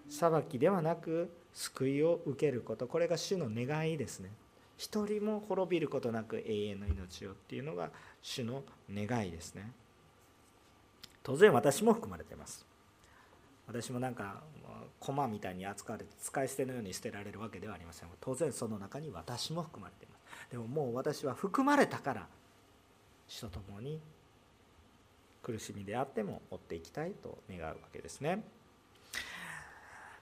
[0.09, 2.86] 裁きではなく救いを受けること。
[2.86, 4.30] これが主の願いですね。
[4.76, 7.90] 一人も滅びることなく永遠の命をっていうのが
[8.22, 9.70] 主の願いですね。
[11.22, 12.66] 当然私も含まれています。
[13.66, 14.42] 私もなんか
[14.98, 20.50] 駒みたいに扱われて使い捨てのように捨てられるわけではありません当然その中に私も含まれています。
[20.50, 22.26] でももう私は含まれたから
[23.28, 24.00] 主と共に
[25.42, 28.42] 苦しみであっても追っていきたいと願うわけですね。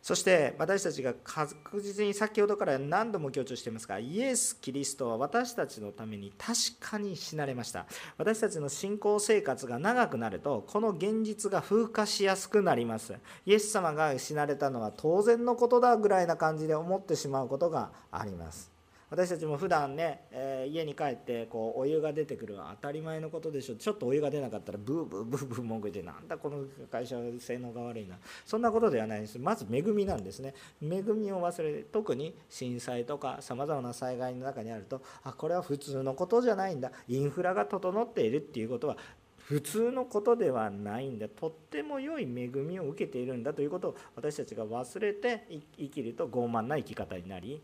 [0.08, 7.84] そして私たちが確実に先ほどから何度も強調していますがイエス・キリストは私たちのために確かに死なれました。
[8.16, 13.16] 私たちの信仰生活が長くなるとこの現実が風化しやすくなります。
[13.44, 18.77] イエス様が死なれたのは当然のことだぐらいな感じで思ってしまうことがあります。
[19.10, 23.76] 私たちも普段ね、えー、家に帰ってこうお湯が出てくるは当たり前のことでしょ。
[23.76, 28.16] ちょっとお湯が出なかったらブーブーブーブー文句言ってなんだこの会社は性能が悪いな。
[28.44, 29.38] そんなことではないです。
[29.38, 30.54] まず恵みなんですね。
[30.82, 36.92] 恵みを忘れて特に震災とかさまざまな災害の中にあるとあこれは普通のことじゃないんだ。
[37.08, 38.98] インフラが整っているっていうことは
[39.36, 41.28] 普通のことではないんだ。
[41.28, 45.46] とっても良い恵みを受けているんだということを私たちが忘れて
[45.78, 47.62] 生きると傲慢な生き方になり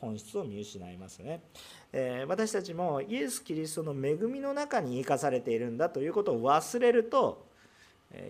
[0.00, 1.40] 本質を見失いますね。
[2.26, 7.46] 私たちもイエス・キリストの恵みの中に生かされているんだということを忘れると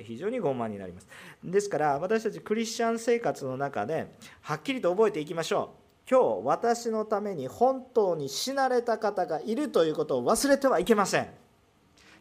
[0.02, 1.08] 非常に傲慢になります。
[1.42, 4.08] ですから私たちクリスチャン生活の中で
[4.42, 6.11] はっきりと覚えていきましょう。
[6.11, 11.28] 今日私のために本当に死なれた方がいるということを忘れてはいけません。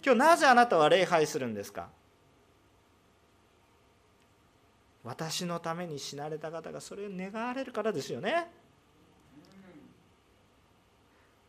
[0.05, 1.89] 今日なぜあなたは礼拝するんですか？
[5.03, 8.51] 私のために死なれた方がそれを願われるからですよね。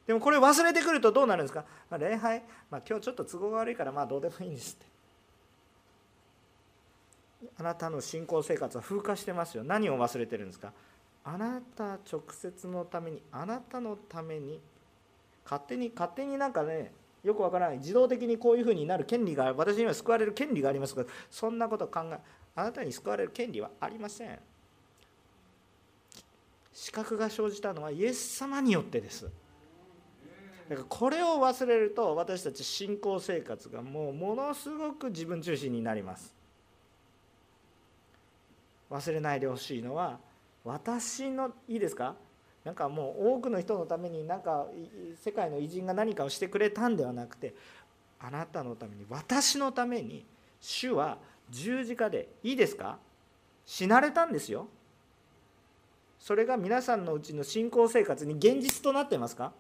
[0.09, 4.87] でもこれ忘れてくるとどうなるんですか、まあ、礼拝、まあ、今日ちょっと都合が悪いからまあどうでもいいんですって。
[7.59, 9.64] あなたの信仰生活は風化してますよ。
[9.64, 10.73] 何を忘れてるんですか？
[11.25, 14.59] あなた直接のためにあなたのために
[15.44, 16.90] 勝手に勝手になんかね
[17.23, 17.79] よくわからない。
[17.79, 22.18] 自動的にこういうふうになる権利が私には救われる権利がありますがそんなこと考え
[22.57, 24.38] あなたに救われる権利はありません。
[26.73, 29.29] 資格が生じたのはイエス様によってです。
[30.68, 36.35] だからこれを忘れると私たち信仰生活がもうものすごく自分中心になります。
[38.90, 40.18] 忘れないでほしいのは
[40.64, 42.14] 私のいいですか？
[42.64, 44.66] なんかもう多くの人のためになんか
[45.22, 47.54] 世界の偉人が何かをしてくれたんではなくて
[48.20, 50.26] あなたのために私のために
[50.61, 51.18] 主は
[51.50, 52.98] 十字架でいいですか？
[53.64, 54.66] 死なれたんですよ。
[56.18, 59.52] それが皆さんのうちの信仰生活に現実となってますか？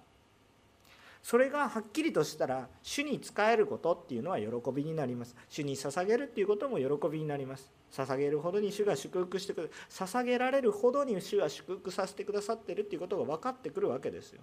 [1.28, 5.36] それがはっきりとしたら主に仕えることっていうのは喜びになります。
[5.50, 7.70] 主に捧げるっていうことも喜びになります。
[7.92, 14.40] 捧げるほどに主が祝福してくる捧げられるほどに主が祝福させてくださってるっていうことが分かってくるわけですよ。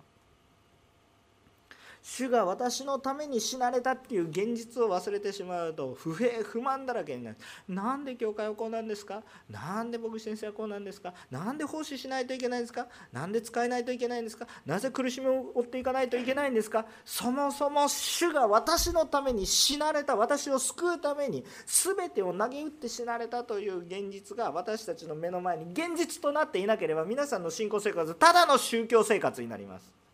[2.08, 7.38] 主が私のために死なれたっていう現実を忘れてしまうと不平不満だらけになる。
[7.68, 9.24] なんで教会はこうなんですか？
[9.50, 11.16] なんで牧師先生はこうなんですか？
[11.32, 12.86] なんで奉仕しないといけないんですか？
[13.12, 14.46] なんで使えないといけないんですか？
[14.68, 16.86] なぜ苦しみを負っていかないといけないんですか？
[17.04, 20.16] そもそも主が私のために死なれた。
[20.16, 30.05] 私を救うために全てを投げ打って死なれたという現実が私たちの目の前に現実となっていなければ皆さんの信仰生活ただの宗教生活になります。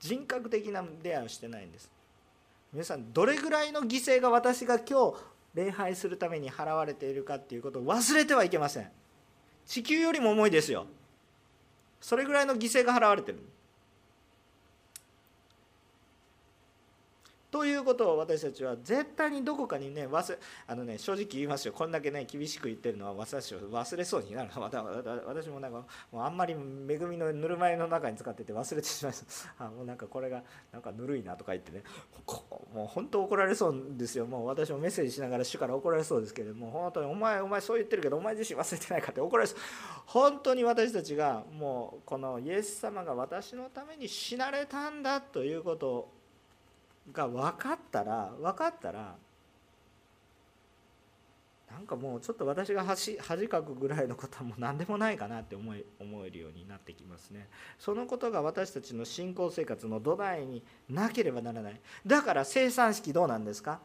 [0.00, 1.90] 人格的な出会いをしてないんです。
[2.72, 5.16] 皆さんどれぐらいの犠牲が私が今日
[5.54, 8.90] 礼拝するために払われているかっていうことを忘れてはいけません。
[9.66, 10.86] 地球よりも重いですよ。
[12.00, 13.38] それぐらいの犠牲が払われてる。
[17.50, 21.72] ということを私たちは絶対にどこかにね忘れあのね正直言いますよ。
[21.72, 24.50] こんだけね厳しく言ってるのは私を忘れそうになる
[25.26, 26.56] 私もなんかもうあんまり恵
[26.98, 29.24] みのぬるま湯の中に使ってて忘れてしまいまし
[29.58, 31.82] たあもうなんかこれがなんかぬるいなとか言ってね。
[32.74, 34.26] もう本当怒られそうですよ。
[34.26, 39.58] もう私もメッセージしながら主から怒られそうですけれども本当にお前お前そう言ってるけどお前自身忘れてないかって怒られそう。
[40.04, 46.17] 本当に私たちがもうこのイエス様が私のために死なれたんだということを
[47.12, 49.14] が分かったら分かったら
[51.70, 57.46] なんかもうちょっと私が恥恥かくぐらいのことはもう何でもないかなって思い思えるようになってきますね。
[57.78, 61.80] そのことが私たちの信仰生活の土台になければならない。
[62.06, 63.80] だから生産式どうなんですか？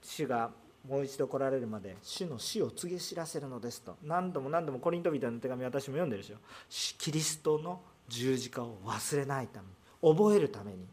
[0.00, 0.50] 主が
[0.88, 3.96] もう一度来られるまで主の死を告げ知らせるのですと。
[4.04, 6.36] 何度も何度もコリント人の手紙私も読んでるでしょ。
[6.68, 9.72] キリストの十字架を忘れないために。
[10.02, 10.86] 覚えるために。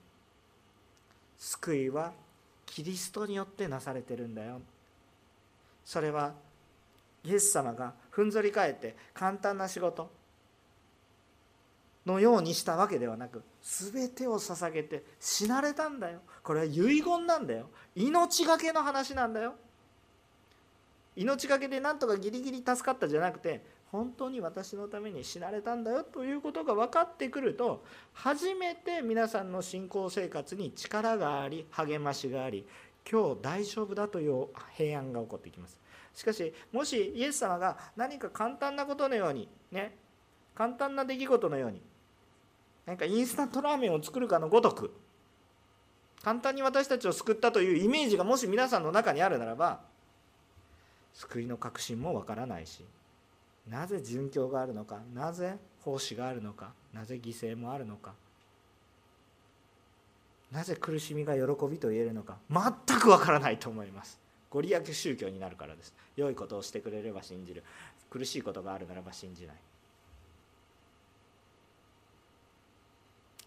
[1.38, 2.13] 救いは
[2.65, 4.62] キリストによってなされてるんだよ。
[5.84, 6.34] それは
[7.24, 10.10] イエス様がふんぞり返って簡単な仕事。
[12.06, 16.19] のようにしたわけではなく全てを捧げて死なれたんだよ。
[16.43, 17.69] これは遺言なんだよ。
[17.95, 19.54] 命がけの話なんだよ。
[21.15, 32.67] 命がけでなんとかギリギリ助かったじゃなくて本当に私のために死なれたんだよということが分かってくると初めて皆さんの信仰生活に力があり励ましがあり
[33.10, 35.80] 今日大丈夫だという平安が起こってきます。
[36.13, 39.95] しかしもしイエス様が何か簡単なことのようにね
[40.54, 41.82] 簡単な出来事のように
[42.86, 44.93] 何かインスタントラーメンを作るかのごとく
[46.21, 49.80] 簡単に私たちを救ったというイメージがもし皆さんの中にあるならば
[51.13, 52.84] 救いの確信もわからないし
[53.69, 54.99] なぜ殉教があるのか？
[55.13, 56.71] なぜ奉仕があるのか？
[56.93, 58.13] なぜ犠牲もあるのか？
[60.51, 62.38] なぜ苦しみが喜びと言えるのか？
[62.49, 64.19] 全くわからないと思います。
[64.49, 65.93] ご利益宗教になるからです。
[66.15, 67.63] 良いことをしてくれれば信じる。
[68.10, 69.55] 苦しいことがあるならば信じない。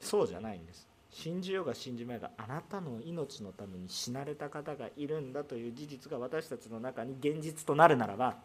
[0.01, 0.87] そうじゃないんです。
[1.11, 8.37] 信じようが信じまいがあなたの命のために死なれた方がいるんだという事実が私たちの中に現実となるならば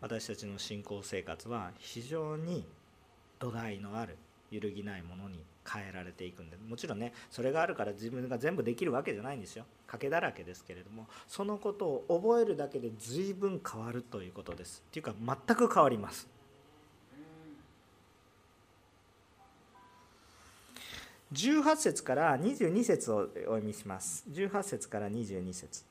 [0.00, 2.64] 私たちの信仰生活は非常に
[3.38, 4.16] 土台のある
[4.50, 9.64] 揺るぎないものに変えられていくんでもちろんねそれがあるから自分が全部できるわけじゃないんですよ。
[9.88, 14.82] 賭けだらけですけれどもそのことを覚えるだけで随分変わるということです。
[14.88, 15.14] っていうか
[15.46, 16.28] 全く変わります。
[21.32, 24.24] 18節から22節をお読みします。
[24.30, 25.84] 18節から22節。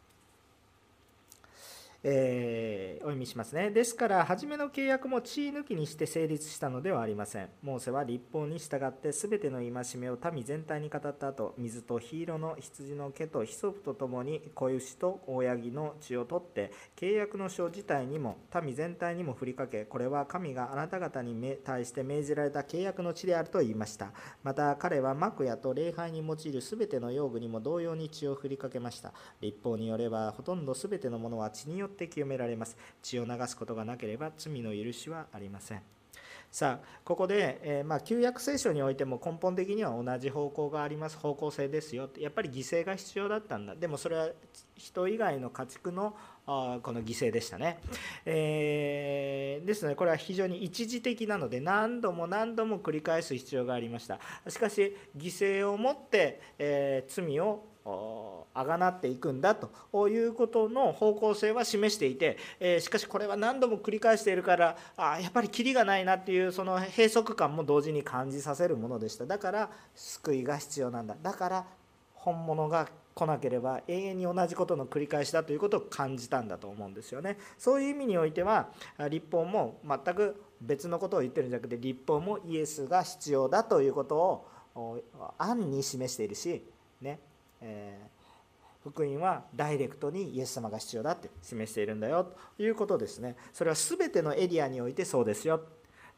[2.07, 3.71] えー、お読みしますね。
[3.71, 7.49] ですから、初めの契約も血抜きにして成立したのではありません。
[7.63, 24.11] モーセは立法に従って全ての戒めを民全体に語った後、水と火色の羊の毛とヒソプとともに子牛と大ヤギの血を取って、契約の書自体にも民全体にも振りかけ、これは神があなた方に対して命じられた契約の血であると言いました。
[24.43, 29.11] また彼は幕屋と礼拝に用いる全ての用具にも同様に血を振りかけました。
[29.41, 32.77] 立法によれば、ほとんど全てのものは血によってって清められます。
[33.01, 35.81] 血を流すことがなければ罪の許しはありません。
[36.51, 41.17] さあここで、えー、まあ、旧約聖書においても根本的には同じ方向があります。
[41.17, 42.09] 方向性ですよ。
[42.17, 43.75] やっぱり犠牲が必要だったんだ。
[43.75, 44.29] でもそれは
[44.75, 46.15] 人以外の家畜の
[46.47, 47.79] あこの犠牲でしたね、
[48.25, 54.19] えー、ですのでこれは非常に一時的なので何度も何度も繰り返す必要がありました。
[54.47, 69.25] しかし犠牲をもって、えー、罪をあがなっていくんだということの方向性は示していて、えしかしこれは何度も繰り返しているからあやっぱりキリがないなっていうその閉塞感も同時に感じさせるものでした。
[69.25, 71.15] だから救いが必要なんだ。
[71.21, 71.65] だから
[72.13, 77.37] 本物が来なければ永遠に同じことの繰り返しだということを感じたんだと思うんですよね。
[77.57, 78.69] そういう意味においては
[79.09, 85.03] 立法も全く別のことを言ってるんじゃなくて立法もイエスが必要だということを
[85.37, 86.63] 暗に示しているし
[87.01, 87.19] ね。
[87.65, 92.23] えー、福音はダイレクトにイエス様が必要だって示しているんだよ
[92.57, 93.35] ということですね。
[93.51, 95.61] それは全てのエリアにおいてそうですよ。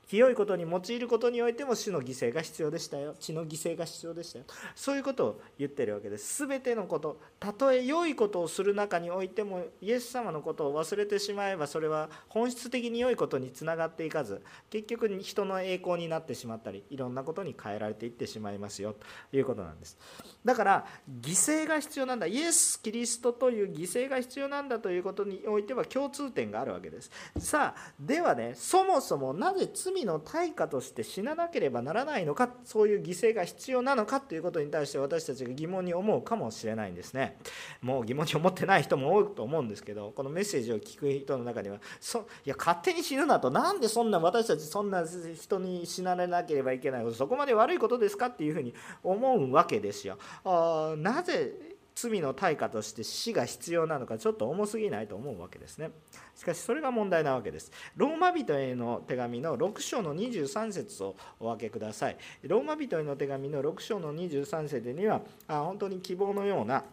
[0.08, 3.16] 清いことに用いることにおいても主の犠牲が必要でしたよ。
[3.20, 4.46] 血の犠牲が必要でしたよ。
[4.76, 6.48] そういうことを言ってるわけです。
[6.48, 18.96] 全てのことたとえ良いことをする中においてもイエス様のことを忘れてしまえばそれは本質的に良いことにつながっていかず結局人の栄光になってしまったりいろんなことに変えられていってしまいますよ。
[19.32, 19.98] ということなんです。
[20.46, 20.86] だから
[21.22, 22.28] 犠牲が必要なんだ。
[22.28, 27.12] イエス・キリストという犠牲が必要なんだということにおいては共通点があるわけです。
[27.38, 37.38] さあではねそもそもなぜ罪の対価として死ななければならないのかそういう犠牲が必要なのかということに対して私たちが疑問に思うかもしれないんですね。
[37.82, 48.74] もう疑問に思ってない人も多いと思うんですけどこのメッセージを聞く人の中にはそいや勝手に死ぬなとなんでそんな私たちそんな人に死なれなければいけないことそこまで悪いことですかっていうふうに
[49.04, 50.18] 思うわけですよ。
[50.44, 51.67] あなぜ
[52.00, 55.90] 罪の対価として死が必要なのかちょっと重すぎないと思うわけですね。
[56.36, 57.72] しかしそれが問題なわけです。
[57.96, 62.18] ローマ人への手紙の6章の23節をお分けください。
[62.44, 66.84] ローマ人への手紙の6章の23節にはあ本当に希望のような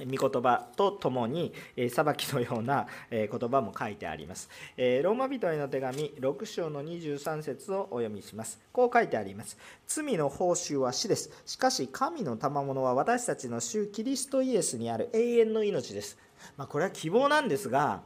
[0.00, 1.52] 御言葉とともに
[1.90, 4.48] 裁きのような言葉も書いてあります。
[4.76, 8.60] ローマ人への手紙6章の23節をお読みします。
[8.72, 9.56] こう書いてあります。
[9.86, 11.30] 罪の報酬は死です。
[11.46, 16.18] しかし神の賜物は私たちの主キリストイエスにある永遠の命です。
[16.56, 18.02] まあ、これは希望なんですが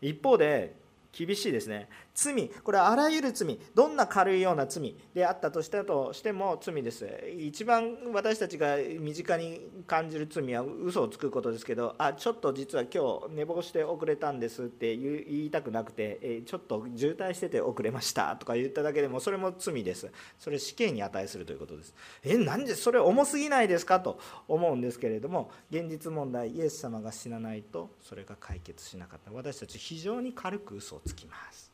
[0.00, 0.74] 一方で
[1.12, 2.48] 厳しいですね罪。
[2.48, 3.58] これはあらゆる罪。
[3.74, 4.96] どんな軽いような罪。
[5.12, 7.06] であったとしたとしても罪です。
[7.38, 20.10] 一番私たちが身近に感じる罪は嘘をつくことですけどあちょっと実は今日寝坊して遅れたんですって言いたくなくてちょっと渋滞してて遅れましたとか言っただけでもそれも罪です。
[20.38, 21.94] それ死刑に値するということです。
[22.22, 29.32] えなんでそれ重すぎないですかと思うんですけれども現実問題イエス様が死なないとそれが解決しなかった。
[29.32, 31.73] 私たち非常に軽く嘘をつきます。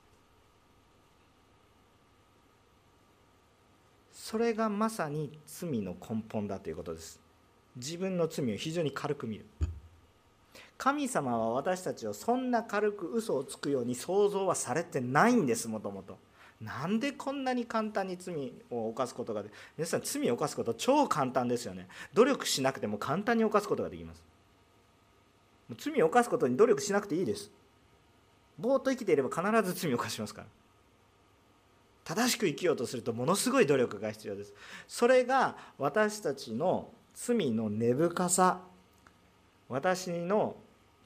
[4.31, 7.18] それがまさに罪の根本だということです。
[7.74, 9.45] 自分の罪を非常に軽く見る。
[10.78, 16.16] 神様は私たちをそんな軽く嘘をつくように想像はされてないんですもともと。
[16.61, 21.89] なんでこんなに簡単に罪を犯すことがで皆さん罪を犯すこと超簡単ですよね。
[22.14, 24.22] 努力しなくても簡単に犯すことができます。
[25.76, 27.51] 罪を犯すことに努力しなくていいです。
[28.61, 30.59] ぼーっと生きていれば必ず罪を犯しますから。
[32.11, 34.52] 正しく生きようとするとものすごい努力が必要です。
[34.88, 38.62] それが私たちの罪の根深さ。
[39.68, 40.56] 私の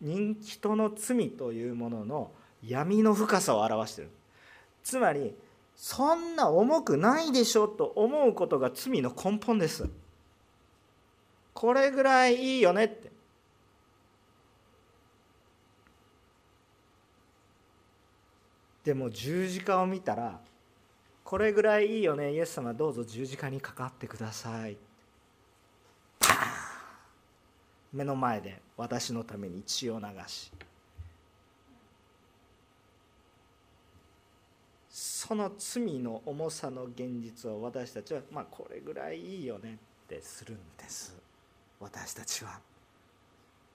[0.00, 2.30] 人人の罪というものの
[2.66, 4.10] 闇の深さを表している。
[4.82, 5.34] つまり
[5.76, 9.86] そんな重くないでしょと思うことが罪の根本です。
[11.52, 13.12] これぐらいいいよねって。
[18.84, 20.40] でも十字架を見たら
[21.34, 22.32] これぐらいいいよね。
[22.32, 24.76] イエス様どうぞ十字架にかかってください。
[27.92, 30.52] 目の前で私のために血を流し。
[34.88, 41.16] その罪の重さの現実を私たちはまあこれぐらいいいよねってするんです。
[41.80, 42.60] 私たちは。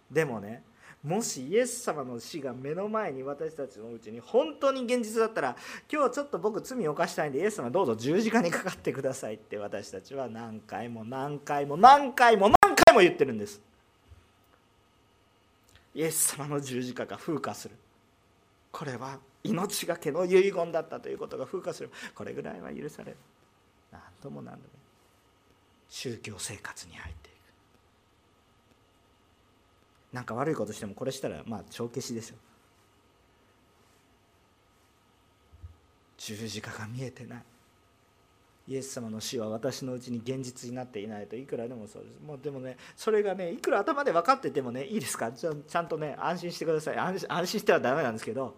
[0.10, 0.64] でもね
[1.04, 5.56] もしイエス様の死が目の前に私たちのうちに本当に現実だったら
[5.92, 13.62] 今日ちょっと僕罪を犯したいんでイエス様どうぞ十字架にかかってくださいって私たちは何回も何回も何回も何回も言ってるんです
[15.96, 17.76] イエス様の十字架が風化する。
[18.72, 21.90] これは命がけの遺言だったということが風化する。
[22.14, 23.18] これぐらいは許される。
[23.92, 24.66] 何度も何度も。
[25.90, 27.29] 宗教生活に入って。
[30.12, 32.38] なんか悪いことしてもこれしたらまあ帳消しですよ
[36.18, 37.44] 十字架が見えてない。
[38.68, 42.20] イエス様の死は私のうちに現実になっていないといくらでもそうです。
[42.24, 45.32] もうでもねそれがねいくら頭で分かっててもねいいですか？
[45.32, 46.98] ちゃんとね安心してください。
[46.98, 48.56] 安心してはダメなんですけど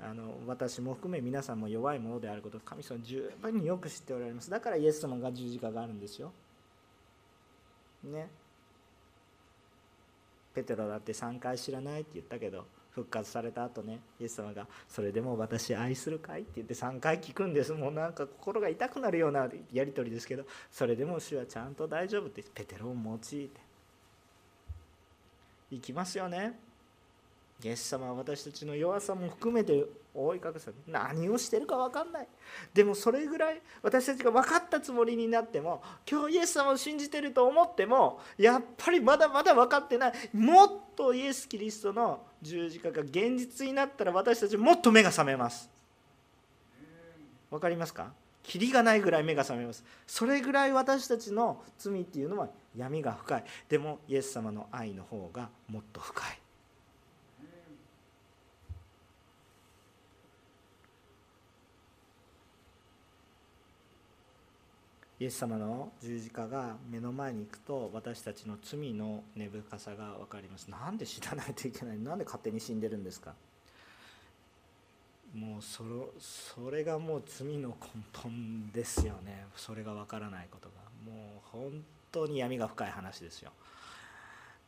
[0.00, 4.50] あの私も含め皆さんも弱いものであること神様十分によく知っておられます。
[4.50, 6.32] だからイエス様が十字架があるんですよ。
[8.02, 8.28] ね。
[10.54, 23.60] ペテロだって3回知らないって言ったけど復活された後ねイエス様が「それでも私愛するかい?」って言って3回聞くんですもうなんか心が痛くなるようなやり取りですけどそれでも主はちゃんと大丈夫ってペテロを用いて
[25.70, 26.58] 行きますよね
[27.64, 32.28] イエス様は私たちの弱さも含めて覆い隠す何をしてるか分かんない。
[32.74, 40.12] でもそれぐらい私たちが分かったつもりになっても今日イエス様を信じてると思ってもやっぱりまだまだ分かってない。
[40.34, 45.70] もっとイエス・キリストの十字架が現実になったら私たちもっと目が覚めます。
[47.50, 48.12] 分かりますか？
[48.42, 49.82] キリがないぐらい目が覚めます。
[50.06, 53.44] それぐらい私たちの罪っていうのは闇が深い。
[53.70, 56.38] でもイエス様の愛の方がもっと深い。
[65.24, 70.68] イエス様の十字架が目の前に行くと私たちの罪の根深さが分かります。
[70.68, 71.98] なんで死なないといけない。
[71.98, 73.32] なんで勝手に死んでるんですか？
[75.34, 75.88] もうそれ
[76.20, 79.46] それがもう罪の根本ですよね。
[79.56, 80.74] それが分からないことが。
[81.10, 83.50] もう本当に闇が深い話ですよ。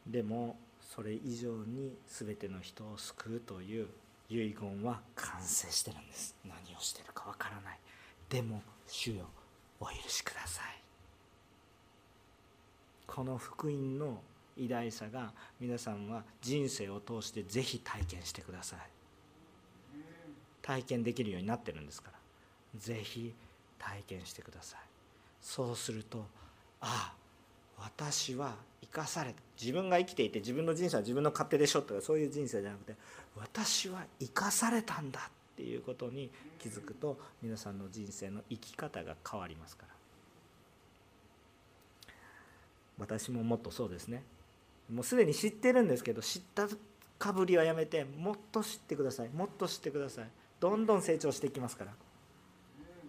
[0.07, 3.89] でもそれ以上に全ての人を救うという
[4.31, 6.35] 遺言は完成してるんです。
[6.47, 7.79] 何をしてるか分からない。
[8.31, 9.27] でも主よ
[9.81, 10.65] お許しください。
[13.07, 14.21] この福音の
[14.57, 18.79] 偉大さが皆さんは人生を通してぜひ体験してください。
[20.63, 22.81] 体験できるようになってるんですから。
[22.81, 23.33] ぜひ
[23.79, 24.81] 体験してください。
[25.41, 26.25] そうすると
[26.81, 27.27] ああ
[27.79, 29.37] 私は生かされた。
[29.61, 32.95] 自分が生きていて自分の人生は自分の勝手でしょとかそういう人生じゃなくて
[33.37, 39.95] 私は生かされたんだっていうことに気づくと皆さんの人生の生き方が変わりますから。
[42.99, 44.23] 私ももっとそうですね。
[44.93, 46.69] もうすでに知ってるんですけど知った
[47.19, 49.31] かぶりはやめてもっと知ってください。
[49.31, 50.29] もっと知ってください。
[50.61, 51.93] どんどん成長していきますから。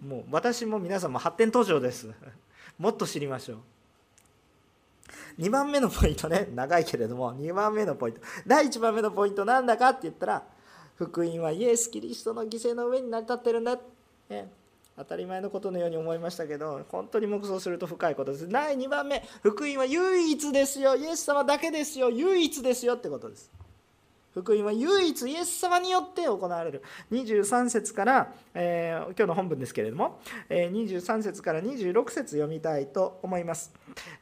[0.01, 2.09] もう私も皆さんも発展途上です。
[2.79, 5.41] もっと知りましょう。
[5.41, 6.47] 2番目のポイントね。
[6.55, 8.21] 長いけれども2番目のポイント。
[8.45, 10.57] 第1番目のポイントなんだかって言ったら
[10.97, 13.77] 福音はイエス・キリストの犠牲の上に成り立ってるんだ、
[14.29, 14.51] ね、
[14.97, 18.49] 当たり前のことのように思いましたけど本当に黙想すると深いことです。
[18.49, 20.95] 第2番目福音は唯一ですよ。
[20.95, 22.09] イエス様だけですよ。
[22.09, 23.51] 唯一ですよってことです。
[24.41, 26.83] 福音は唯一イエス様によって行われる。
[27.11, 30.19] 23節から、えー、今日の本文ですけれども、
[30.49, 33.71] えー、23節から26節読みたいと思います、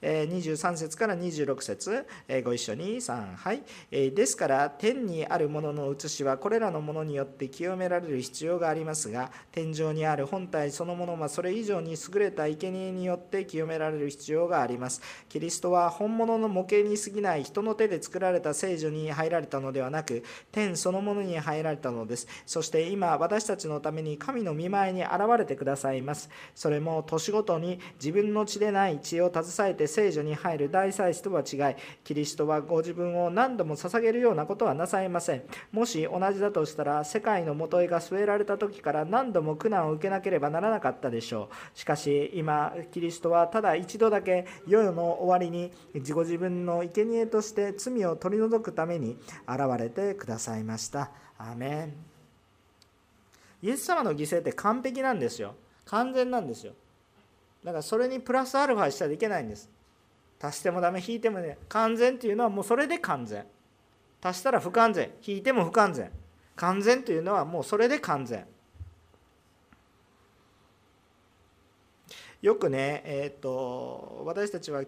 [0.02, 15.02] えー、23節から26節、えー、ご一緒に3はい、えー、ですから天にあるものの写しはこれらのものによって清められる必要がありますが天井にある本体そのものはそれ以上に優れた生贄によって清められる必要があります。
[15.30, 22.28] キリストは本物の模型に過ぎない人の手で作られた聖女に入られたのではなくく天そのものに入られたのです。
[22.46, 26.30] そして今私たちのために神の見舞いに現れてくださいます。
[26.54, 35.44] それも年ごとに自分の血でない血を携えて聖女に入る大祭司とは違いキリストはご自分を何度も捧げるようなことはなさいません。
[35.72, 41.78] もし同じだとしたら世界のもとへが据えられた時から何度も苦難を受けなければならなかったでしょう。
[41.78, 51.12] しかし今キリストはただ一度だけ世の終わりに自己自分の生贄として罪を取り除くために現れてくださいました。
[51.38, 51.94] アメン。
[53.62, 55.56] イエス様の犠牲って完璧なんですよ。
[55.86, 56.74] 完全なんですよ。
[57.64, 59.70] だからそれにプラスアルファしたらいけないんです。
[60.42, 63.46] 足してもダメ引いてもね完全っていうのはもうそれで完全。
[64.22, 65.12] 足したら不完全。
[65.26, 66.12] 引いても不完全。
[66.56, 68.46] 完全というのはもうそれで完全。
[72.42, 74.84] よくねえっ、ー、と私たちは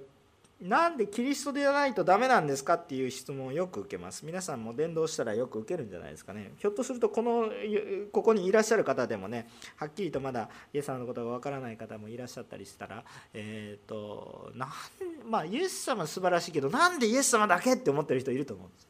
[0.62, 4.26] なんでキリストでないとダメなんですかっていう質問をよく受けます。
[4.26, 6.54] 皆さんも伝道したらよく受けるんじゃないですかね。
[6.58, 7.50] ひょっとするとこの
[8.12, 13.04] ここにいらっしゃる方でもねはっきりとまだイエス様のことがわからない方もいらっしゃったりしたら
[13.36, 14.70] えっ、ー、となん
[15.30, 18.88] まあイエス様素晴らしいけどなんでイエス様だけって思ってる人いると思うんです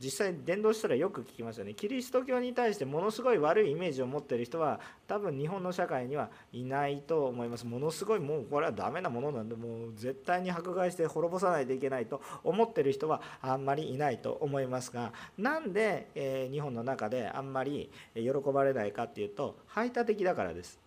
[0.00, 1.74] 実際伝道したらよく聞きますよね。
[1.74, 7.66] キリスト教に対してものすごい悪いイメージを持ってる人は多分日本の社会にはいないと思います。
[7.66, 20.78] ものすごいもうこれはダメなものなんでもう絶対に迫害して滅ぼさないといけないと思ってる人はあんまりいないと思いますがなんで、え日本の中であんまり喜ばれないかっていうと排他的だからです。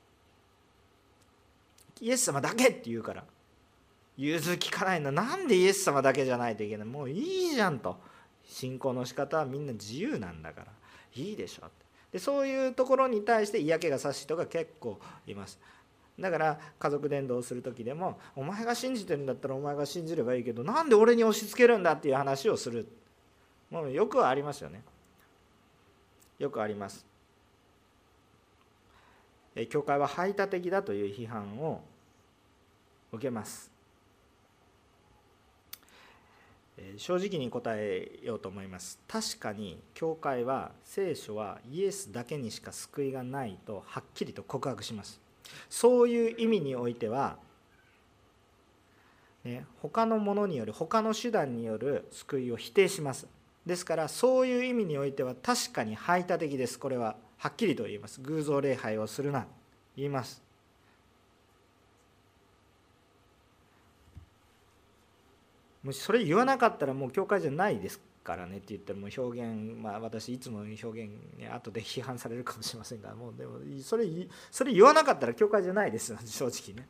[1.99, 3.23] イエス様だけって言うから。
[4.17, 6.87] 融通きかないのなんでイエス様だけじゃないといけない？
[6.87, 7.97] もういいじゃんと。
[8.51, 10.67] 信仰の仕方はみんな自由なんだから。
[11.13, 11.63] いいでしょ
[12.11, 15.59] でそういうところに対して嫌気がさす人が結構います。
[16.19, 22.87] だから家族伝道をする時でもお前が信じてるんだったらお前が信じればいいけどなんで俺に押し付けるんだっていう話をする。
[23.69, 24.83] もうよくありますよね。
[26.37, 27.05] よくあります。
[29.69, 31.81] 教会は排他的だという批判を
[33.11, 33.70] 受けます。
[36.97, 38.99] 正直に答えようと思います。
[39.07, 45.19] 確かに教会は聖書はイエスだけにしか救いがないとはっきりと告白します。
[45.69, 47.37] そういう意味においては、
[49.43, 53.27] ね、他のものによる他の手段による救いを否定します。
[53.65, 56.79] ですからそういう意味においては確かに排他的です。
[56.79, 58.21] これははっきりと言います。
[58.21, 59.47] 偶像礼拝をするな。
[59.95, 60.40] 言います。
[65.83, 73.53] もしそれ言わなかったらもう教会じゃないですからねって言ったらもう表現まあ私いつも表現ね後で批判されるかもしれませんがもうでも
[73.83, 74.05] それ
[74.51, 76.87] それ言わなかったら教会じゃないです正直ね。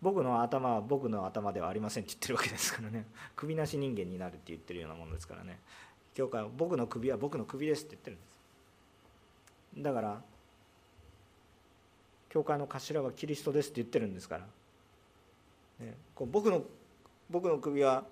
[0.00, 3.06] 僕の頭は僕の頭ではありませんって言ってるわけですからね。
[3.34, 5.58] 首なし人間になるって言ってるようなものですからね。
[6.14, 8.34] 教会は僕の首は僕の首ですって言ってるんです。
[9.82, 10.22] だから
[12.28, 14.46] 教会の頭はキリストですって言ってるんですから、
[15.86, 16.62] ね、こう僕の
[17.34, 18.04] 僕の首は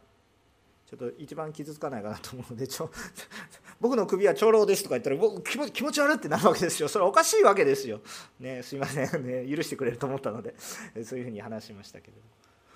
[0.85, 2.91] ちょっと一番傷つかないかなと思うのでちょ
[3.81, 6.89] 僕の首は長老ですとか言ったら僕気持気持ち悪ってなるわけですよ。
[6.89, 8.01] それおかしいわけですよ、
[8.41, 10.57] ね、すいません、ね、許してくれると思ったので
[11.05, 12.21] そういうふうに話しましたけれど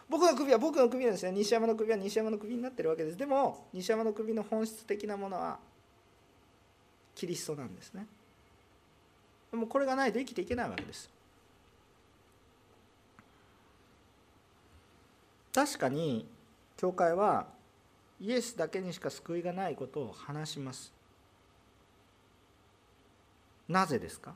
[0.09, 3.16] 僕の首は僕の首なんですね西山の首は西山の首になってるわけです。
[3.16, 5.59] でも西山の首の本質的なものは
[7.16, 8.07] キリストなんですね。
[9.51, 11.11] でもこれがないと生きていけないわけです。
[15.53, 16.36] 確かに
[16.77, 17.47] 教会は
[18.20, 20.93] イエスだけにしか救いがないことを話します。
[23.68, 24.35] なぜですか？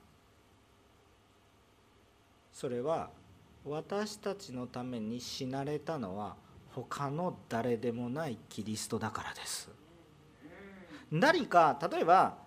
[2.52, 3.10] それは
[3.64, 6.36] 私たちのために死なれたのは
[6.74, 9.70] 他の誰でもないキリストだからです。
[11.10, 12.38] 何か例えば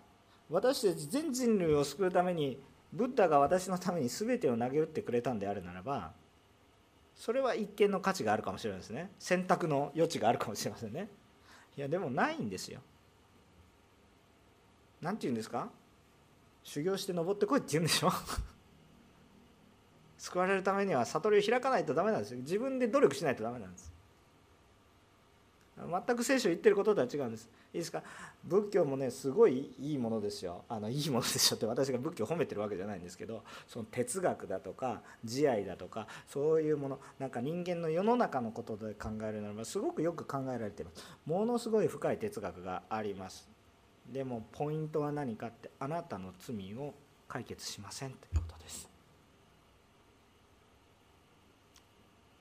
[0.49, 2.59] 私たち全人類を救うために
[2.91, 6.11] ブッダが私のために全てを投げ打ってくれたんであるならば
[7.23, 9.09] それは一見の価値があるかもしれないですね。
[9.17, 11.07] 選択の余地があるかもしれませんね。
[11.77, 12.81] いやでもないんですよ。
[15.01, 15.69] 何て言うんですか？
[16.65, 18.11] 修行して登ってこいって言うんでしょ？
[20.19, 22.39] 救われるためには悟りを開かないとダメなんですよ。
[22.39, 23.92] 自分で努力しないとダメなんです。
[25.75, 27.49] 全く聖書言ってることとは違うんです。
[27.73, 28.03] いいですか？
[28.43, 30.63] 仏教もねすごいいいものですよ。
[30.69, 41.03] あのいいものですよって私が仏教を褒めてるわけじゃないんですけどその哲学だとか慈愛だとかそういうものなんか人間の世の中のことで考えるならばすごくよく考えられています。
[41.25, 43.49] ものすごい深い哲学があります。
[44.11, 46.93] でもポイントは何かってあなたの罪を
[47.27, 48.87] 解決しませんということです。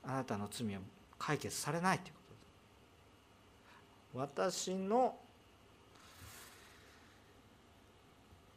[0.05, 0.81] あなたの罪は
[1.19, 2.22] 解決されないということ。
[4.15, 5.17] 私の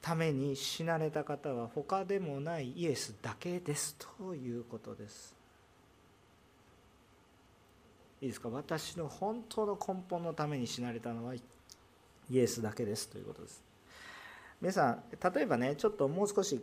[0.01, 5.33] ために死なれた方は他でもないイエスだけですということです。
[8.21, 8.49] いいですか？
[8.49, 11.41] 私の本当の根本のために死なれたのはイ
[12.37, 13.61] エスだけですということです。
[14.61, 15.03] 皆さん
[15.33, 16.61] 例えばねちょっともう少し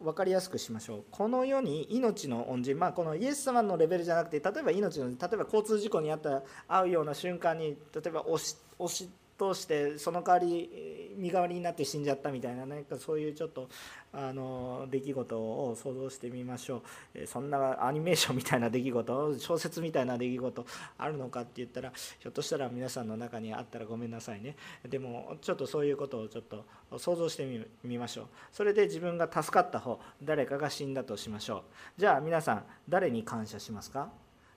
[0.00, 1.04] 分かりやすくしましょう。
[1.10, 13.68] この世に命の恩人まあこのイエス様のレベルじゃなくて例えば命の例えば交通事故に遭った会うような瞬間に例えば押し押し通してその代わり身代わりになって死んじゃったみたいな何かそういうちょっと
[14.12, 16.82] あの出来事を想像してみましょ
[17.14, 17.26] う。
[17.26, 20.66] そんなアニメーションみたいな出来事 小説みたいな出来事
[20.98, 24.56] あるのかって言ったらひょっとしたら皆さんの中にあったらごめんなさいね。
[24.88, 26.64] でもちょっとそういうことをちょっと
[26.98, 28.26] 想像してみましょう。
[28.52, 32.00] それで自分が助かった方誰かが死んだとしましょう。
[32.00, 34.10] じゃあ皆さん誰に感謝しますか？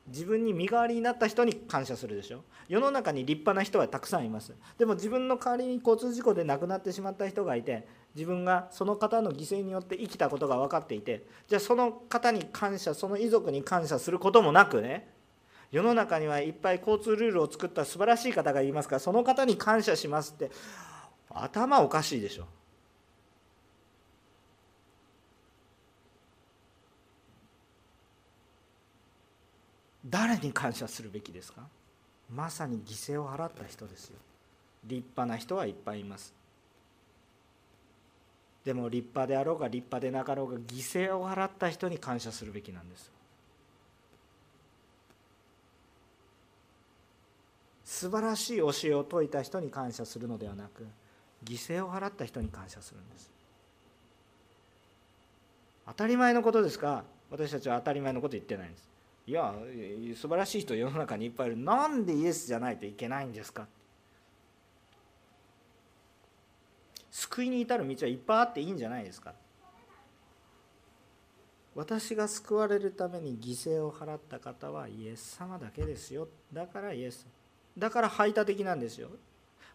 [0.07, 2.43] 自分に身代わりになった人に感謝するでしょ？
[2.67, 4.53] 世の中に立派な人はたくさんいます。
[4.77, 15.07] でも自分の代わりに交通事故で亡くなってしまった人がいて自分がその方の犠牲によって生きたことが分かっていてじゃあその方に感謝その遺族に感謝することもなくね
[15.71, 20.51] 世の中にはいっぱい交通ルールを作った素晴らしい方がいますからその方に感謝しますって
[21.29, 22.45] 頭おかしいでしょ？
[30.11, 31.61] 誰に感謝するべきですか？
[32.29, 34.17] まさに犠牲を払った人ですよ。
[34.83, 36.33] 立派な人はいっぱいいます。
[38.63, 43.09] でも立派であろうが立派でなかろうが犠牲を払った人に感謝するべきなんです
[47.83, 50.85] 素晴らしい教えを説いた人に感謝するのではなく
[51.43, 53.31] 犠牲を払った人に感謝するんです。
[55.87, 57.03] 当たり前のことですか？
[57.31, 58.90] 私たちは当たり前のこと言ってないんです。
[59.27, 59.53] いや
[60.15, 61.57] 素晴らしい人世の中にいっぱいいる。
[61.57, 63.67] なんでイエスじゃないといけないんですか？
[67.11, 69.33] 救いに至る道はいっぱいあっていいんじゃないですか？
[71.75, 76.27] 私が救われるために犠牲を払った方はイエス様だけですよ。
[76.51, 77.25] だからイエス。
[77.77, 79.09] だから排他的なんですよ。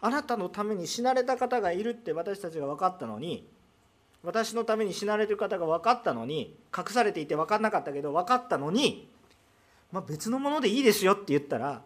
[0.03, 3.49] あなたのために死なれた方がいるって私たちが分かったのに
[4.23, 9.09] 私のために死なれてる方が分かったのに隠されていて分かんなかったけど分かったのに
[9.93, 11.83] まあ、別のものでいいですよって言ったら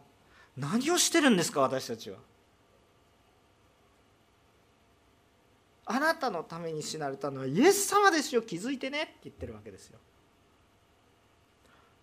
[0.57, 2.19] 何をしてるんですか私たちは。
[5.87, 9.99] あなたのために死なれたのはイエス様ですよ気づいてねって言ってるわけですよ。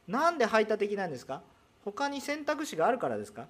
[0.08, 1.42] なんで排他的なんですか？
[1.86, 3.48] 他に選択肢があるからですか？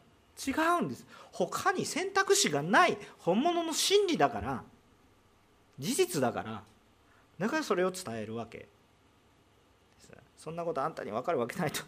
[0.48, 1.06] 違うんです。
[1.32, 4.64] 他に選択肢がない本物の真理だから
[5.80, 6.64] 事実だから
[7.40, 8.68] だからそれを伝えるわけ。
[10.38, 11.82] そんなことあんたに分かるわけないと。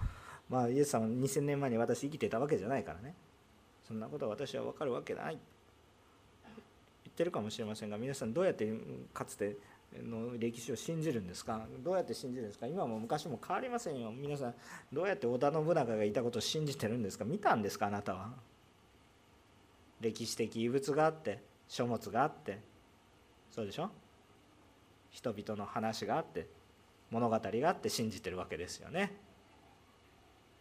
[0.49, 3.13] まあイエス様2000年前に私生きてたわけじゃないからね。
[3.87, 5.37] そんなことは私は分かるわけない。
[7.05, 8.71] 言ってるかもしれませんが皆さんどうやって
[9.13, 9.57] かつて
[10.03, 11.65] の歴史を信じるんですか？
[11.83, 12.67] どうやって信じるんですか？
[12.67, 14.11] 今も昔も変わりませんよ。
[14.11, 14.55] 皆さん
[14.93, 17.25] どうやって織田信長がいたことを信じてるんですか？
[17.25, 17.87] 見たんですか？
[17.87, 18.31] あなたは。
[20.01, 22.59] 歴史的遺物があって書物があって。
[23.51, 23.89] そうでしょ？
[25.11, 26.47] 人々の話があって
[27.09, 29.11] 物語があって信じてるわけですよね。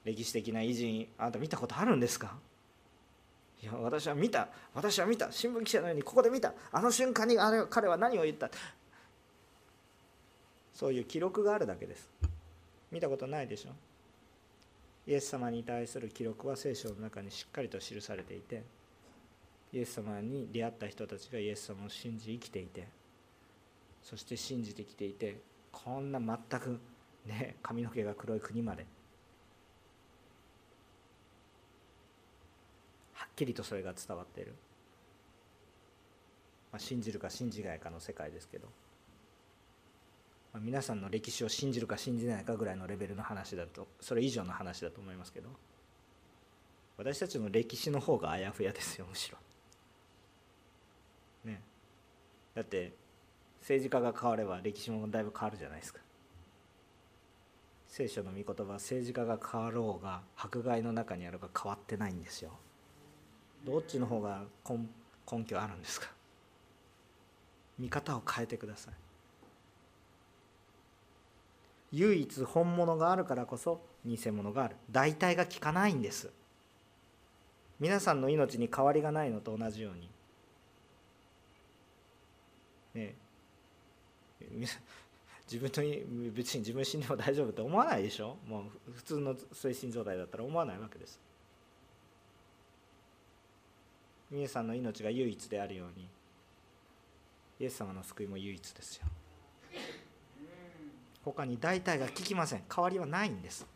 [0.05, 2.37] 歴史的な偉人あなた見たことあるんですか？
[3.63, 8.51] いや私は見た私は見た新聞記者のようにここで見たあの瞬間にあれ彼は何を言った？
[10.73, 12.09] そういう記録があるだけです。
[12.91, 13.71] 見たことないでしょ？
[15.07, 18.63] イエス様に対する記録は聖書の中にしっかりと記されていて
[19.73, 22.87] イエス様に出会った人たちがイエス様を信じ生きていて
[24.03, 25.41] そして信じてきていて
[25.73, 26.79] こんな全く
[27.27, 28.87] ね髪の毛が黒い国まで
[33.39, 34.55] きりとそれが伝わっている、
[36.73, 38.67] まあ、信じるか信じないかの世界ですけど、
[40.53, 45.49] まあ、皆さんの歴史を信じるか信じないかぐらいのレベルの話だとそれ以上の話だと思いますけど
[46.97, 49.39] 私たちの歴史の方があやふやですよむしろ。
[51.45, 51.63] ね
[52.57, 52.93] だって
[53.61, 56.01] 政治家が変われば歴史もだいぶ変わるじゃないですか。
[57.87, 62.51] 聖書の御言葉は政治家が変わろうが迫害の中にあるが変わってないんですよ。
[63.65, 64.89] どっちの方が根
[65.31, 66.09] 根拠あるんですか？
[67.79, 68.95] 見方を変えてください。
[71.93, 74.77] 唯一本物があるからこそ偽物がある。
[74.91, 76.31] 代替が効かないんです。
[77.81, 80.11] 皆さんの命に変わりがないのと同じように。
[82.95, 83.15] ね。
[85.51, 88.37] 自分の別に自分死んでも大丈夫って思わないでしょ？
[88.47, 91.19] もう普通の精神状態だったら思わないわけです。
[94.31, 96.09] 皆さんの命が唯一であるように
[97.61, 99.07] イエス様の救いも唯一ですよ。
[101.25, 102.63] 他に大体が効きません。
[102.69, 103.67] 代わりはないんです。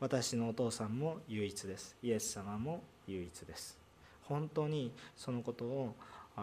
[0.00, 1.96] 私のお父さんも唯一です。
[2.02, 3.78] イエス様も唯一です。
[4.22, 5.94] 本当にそのことを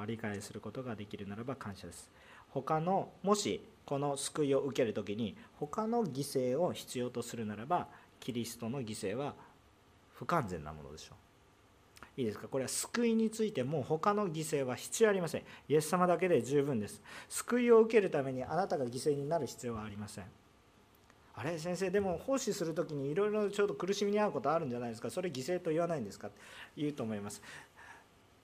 [0.06, 2.12] 理解することができるならば感謝です。
[2.50, 7.88] 他のもしこの救いを受ける時に他の犠牲を必要とするならば
[8.20, 9.34] キリストの犠牲は
[10.20, 11.16] 不完全なものでしょ。
[12.18, 12.48] ういいですか。
[12.48, 15.44] これは救いについても他の犠牲は必要ありません。
[15.70, 17.02] イエス様だけで十分です。
[17.30, 20.26] 救いを受けるためにあなたが犠牲になる必要はありません。
[21.36, 25.12] あれ先生でも奉仕する時にいろいろちょっと苦しみに遭うことあるんじゃないですか。
[25.12, 26.30] それ犠牲と言わないんですか？
[26.30, 26.38] って
[26.76, 27.44] 言うと思います。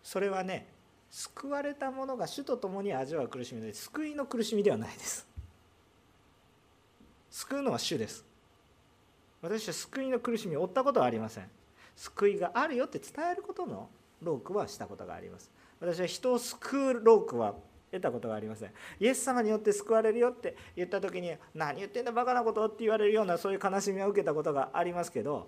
[0.03, 0.67] それはね
[1.09, 5.26] 救われた者が主と共に味わう苦しみで救いの苦しみではないです。
[7.32, 8.24] 救うのは主です。
[9.41, 11.49] 私は救いの苦しみを負ったことはありません。
[11.95, 13.89] 救いがあるよって伝えることの
[14.21, 15.51] ロークはしたことがあります。
[15.79, 17.55] 私は人を救うロークは
[17.91, 18.71] 得たことがありません。
[18.99, 25.47] イエス様によって救われるよって言った時に何言ってんだバカなことって言われるようなそういう悲しみを受けたことがありますけど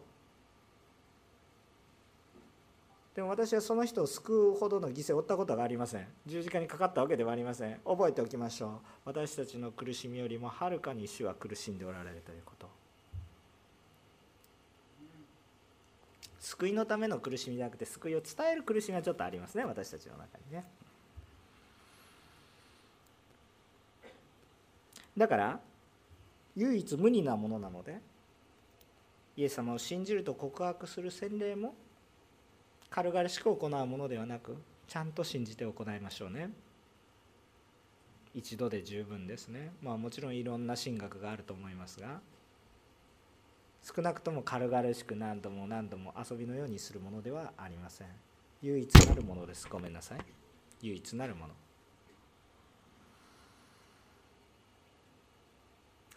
[3.15, 6.07] でも私はその人を救うほどの犠牲を負ったことがありません。
[6.25, 7.79] 十字架にかかったわけではありません。
[7.85, 8.71] 覚えておきましょう。
[9.05, 12.67] 私たちの苦しみよりもはるかに主は苦しんでおられるということ。
[16.45, 20.63] 救いのための苦しみじゃなくて救いを伝える苦しみはちょっとありますね私たちの中にね。
[25.17, 25.59] だから
[26.55, 27.99] 唯一無二なものなので
[29.35, 31.73] イエス様を信じると告白する洗礼も
[32.91, 34.55] 軽々しく行うものではなく
[34.87, 36.51] ちゃんと信じて行いましょうね。
[38.35, 39.71] 一度で十分ですね。
[39.81, 42.19] まあもちろんいろんな神学があると思いますが。
[43.85, 48.07] 少なくとも軽々しく何度も何度も遊びのようにするものではありません。
[48.63, 49.67] 唯一なるものです。
[49.69, 50.19] ごめんなさい。
[50.81, 51.53] 唯一なるもの。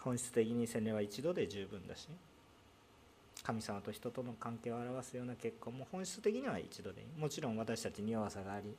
[0.00, 2.08] 本質的に洗礼は一度で十分だし
[3.42, 7.20] 神様と人との関係を表すような結婚も本質的には一度でいい。
[7.20, 8.74] もちろん私たちに弱さがあり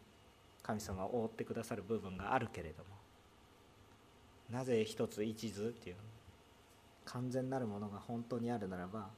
[0.64, 2.90] 神様を覆ってくださる部分があるけれども
[4.50, 6.02] なぜ一つ一途っていうの？
[7.12, 9.10] 完全なるものが本当にあるならば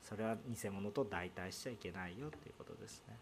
[0.00, 3.16] それは偽物と代替しちゃいけないよっていうことですね。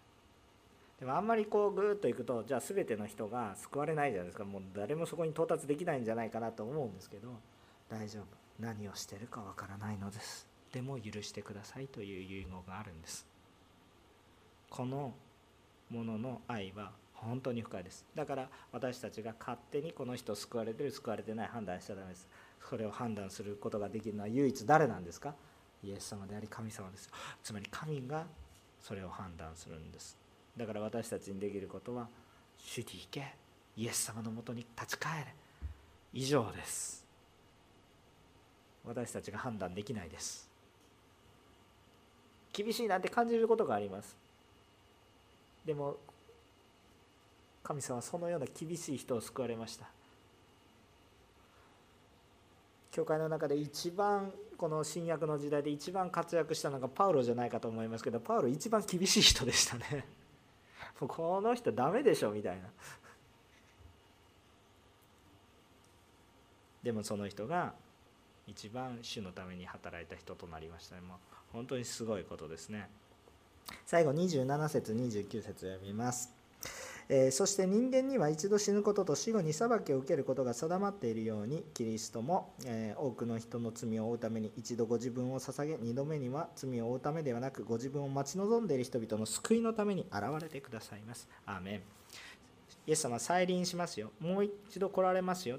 [0.99, 4.45] でもあんまりこうぐーっといくとじゃあ全ての人が救われないじゃないですか。
[4.45, 7.29] もう誰もそこに到達できないんじゃないかなと思うんですけど
[7.89, 8.25] 大丈夫。
[8.59, 10.47] 何をしてるかわからないのです。
[10.73, 13.27] でも許してくださいという遺言があるんです。
[14.71, 15.13] この
[15.91, 18.07] ものの愛は本当に深いです。
[18.15, 22.29] だから私たちが勝手にこの人救われてる救われてない判断しちゃダメです。
[22.69, 25.35] それを判断することができるのは唯一誰なんですか？
[25.83, 27.11] イエス様であり神様です。
[27.43, 28.27] つまり神が
[28.81, 30.17] それを判断するんです。
[30.57, 32.09] だから私たちにできることは
[32.59, 33.35] 主に行け。
[33.77, 35.35] イエス様のもとに立ち返れ。
[36.13, 37.05] 以上です。
[38.85, 40.49] 私たちが判断できないです。
[42.53, 44.17] 厳しいなって感じることがあります。
[45.65, 45.97] でも
[47.63, 49.87] 神様はそのような厳しい人を救われました。
[52.91, 60.07] 教会の中で一番この新約の時代で一番活躍したのがパウロじゃないかと思いますけどパウロ一番厳しい人でしたね。
[61.01, 62.69] もうこの人ダメでしょみたいな。
[66.83, 67.75] でもその人が
[68.47, 71.03] 一番主のために働いた人となりましたね。
[71.03, 71.19] もう
[71.53, 72.89] 本当にすごいことですね。
[73.87, 76.40] 最後27節29節読みます。
[77.13, 91.29] えそして人間には一度死ぬことと死後に裁きを受けることが定まっているようにキリストも、え多くの人の罪を負うために一度ご自分を捧げ2度目には罪を負うためではなくご自分を待ち望んでいる人々の救いのために現れてくださいます。
[91.47, 91.83] アーメン。
[92.87, 94.13] イエス様再臨しますよ。
[94.21, 95.59] もう一度来られますよ。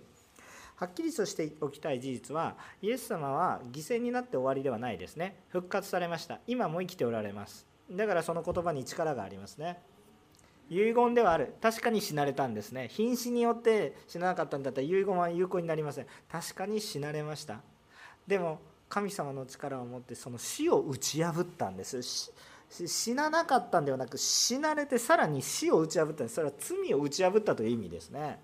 [0.78, 5.36] はっきりとしておきたい事実はイエス様は犠牲になって終わりではないですね。
[5.50, 6.40] 復活されました。
[6.48, 7.68] 今も生きておられます。
[7.92, 9.82] だからその言葉に力がありますね。
[10.72, 11.54] 遺言ではある。
[11.62, 12.88] 確かに死なれたんですね。
[12.90, 16.08] 瀕死によって死ななかったんだったら遺言は有効になりません。
[16.32, 17.60] 確かに死なれました。
[18.26, 22.02] でも神様の力を持ってその死を打ち破ったんです。
[22.70, 26.36] 死ななかったんではなく死なれてさらに死を打ち破ったんです。
[26.36, 28.40] それは罪を打ち破ったという意味ですね。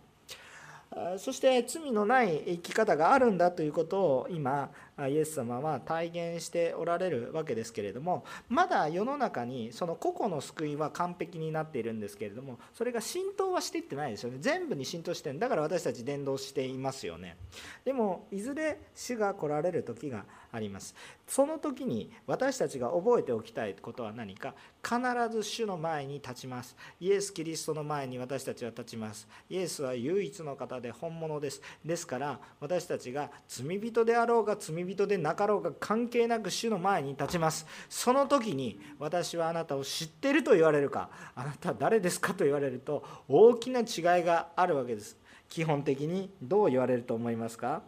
[1.17, 4.69] そして罪のない生き方があるんだということを今
[5.09, 14.37] イエス様は体現しておられるわけですけれどもまだ世の中にその個々の救いは完璧になっているんですけれどもそれが浸透はしていってないですよね。
[14.39, 17.37] 全部に浸透してるだから私たち伝道していますよね。
[17.83, 20.95] でもいずれ死が来られる時があります。
[21.27, 24.53] その時に私たちが覚えておきたいことは何か。
[24.83, 24.97] 必
[25.29, 26.75] ず主の前に立ちます。
[27.01, 29.27] イエス・キリストの前に私たちは立ちます。
[29.49, 31.61] イエスは唯一の方で本物です。
[31.83, 37.67] ですから私たちが罪人であろうが罪人でなかろうが関係なく主の前に立ちます。
[37.89, 41.09] その時に私はあなたを知ってると言われるか。
[41.35, 45.17] あなたは誰ですかと言われると大きな違いがあるわけです。
[45.49, 47.81] 基本的にどう言われると思いますか？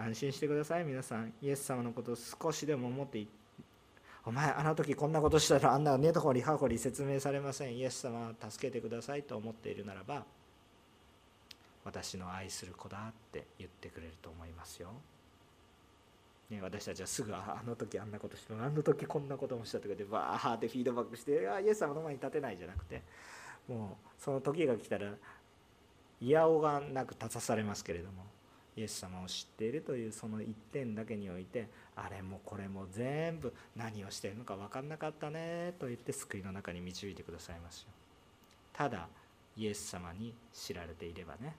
[0.00, 3.26] 安心してください皆さんイエス様のことを少しでも思って
[4.24, 10.24] お前あの時こんなことしたらあんな根掘り葉掘り説明されませんイエス様助けてくださいと思っているならば
[11.84, 14.90] 私の愛する子だって言ってくれると思いますよ。
[16.50, 23.02] ね、私たちはすぐああの時あんなことしたあの時こんなこともしたとかでバーってフィードバックしてあイエス様の前に立てないじゃなくて
[23.68, 25.12] もうその時が来たら
[26.20, 28.24] 嫌おがなく立たされますけれども
[28.76, 37.88] イエス様を知っているというその一点だけにおいてあれもこれも全部何をしているのか分かんなかったねと言って救いの中に導いてくださいますよ。
[38.72, 39.08] ただ
[39.56, 41.54] イエス様に知られていればね。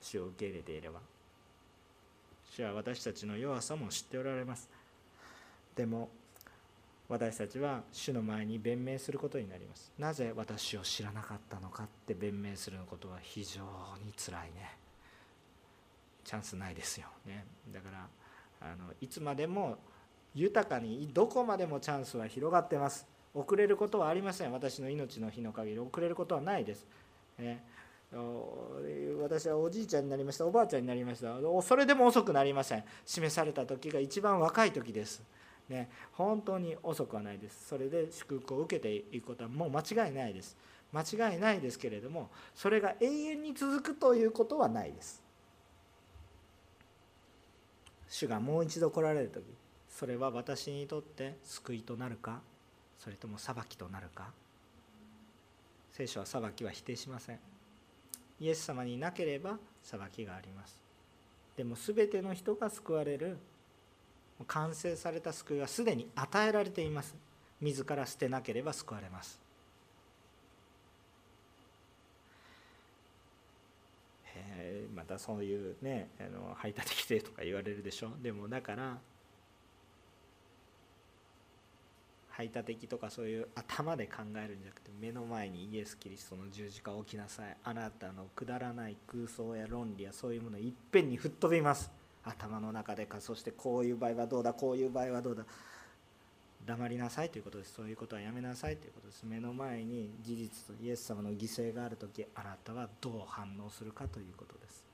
[0.00, 1.00] 主を受け入れていれば。
[2.50, 4.68] 主は私たちの弱さも知っておられます。
[5.74, 6.08] でも
[7.08, 9.92] 私たちは主の前に弁明することになります。
[9.98, 13.60] なぜ私を知らなかったのかって弁明することは非常
[14.04, 14.83] につらいね。
[16.24, 17.44] チャンスないですよね。
[17.72, 18.08] だから
[18.60, 19.78] あのいつまでも
[20.34, 23.06] 豊かにどこまでもチャンスは広がってます。
[23.34, 24.52] 遅れることはありません。
[24.52, 26.86] 私の命の日の限り遅れることはないです、
[27.38, 27.64] ね、
[29.20, 30.46] 私はおじいちゃんになりました。
[30.46, 31.36] おばあちゃんになりました。
[31.62, 32.84] それでも遅くなりません。
[33.04, 35.22] 示された時が一番若い時です。
[35.68, 37.68] ね、本当に遅くはないです。
[37.68, 40.56] それで祝福を受けていくことはもう間違いないです。
[40.92, 45.23] 間違いないですけれどもそれが永遠に続くということはないです。
[48.14, 49.42] 主がもう一度来られる時
[49.90, 52.42] それは私にとって救いとなるか？
[52.96, 54.28] それとも裁きとなるか？
[55.90, 57.40] 聖書は裁きは否定しません。
[58.38, 60.80] イエス様になければ裁きがあります。
[61.56, 63.36] でも全ての人が救われる
[64.46, 67.16] 完成された救いはすでに与えられています。
[67.60, 69.40] 自ら捨てなければ救われます。
[74.94, 78.10] またそういうねあの排他的性とか言われるでしょ？
[78.22, 78.98] でもだから
[82.30, 87.56] 排他的とかそういう頭で考えるんじゃなくて目の前にイエス・キリストの十字架を置きなさい。
[87.62, 91.92] あなたのくだらない空想や論理やそういうものいっぺんに吹っ飛びます。
[92.24, 95.44] 頭の中でかそしてこういう場合はどうだこういう場合はどうだ。
[96.66, 97.74] 黙りなさいということです。
[97.74, 98.76] そういうことはやめなさい。
[98.76, 99.24] ということです。
[99.24, 104.84] 目の前に事実とイエス様の犠牲がある時あなたはどう反応するかということです。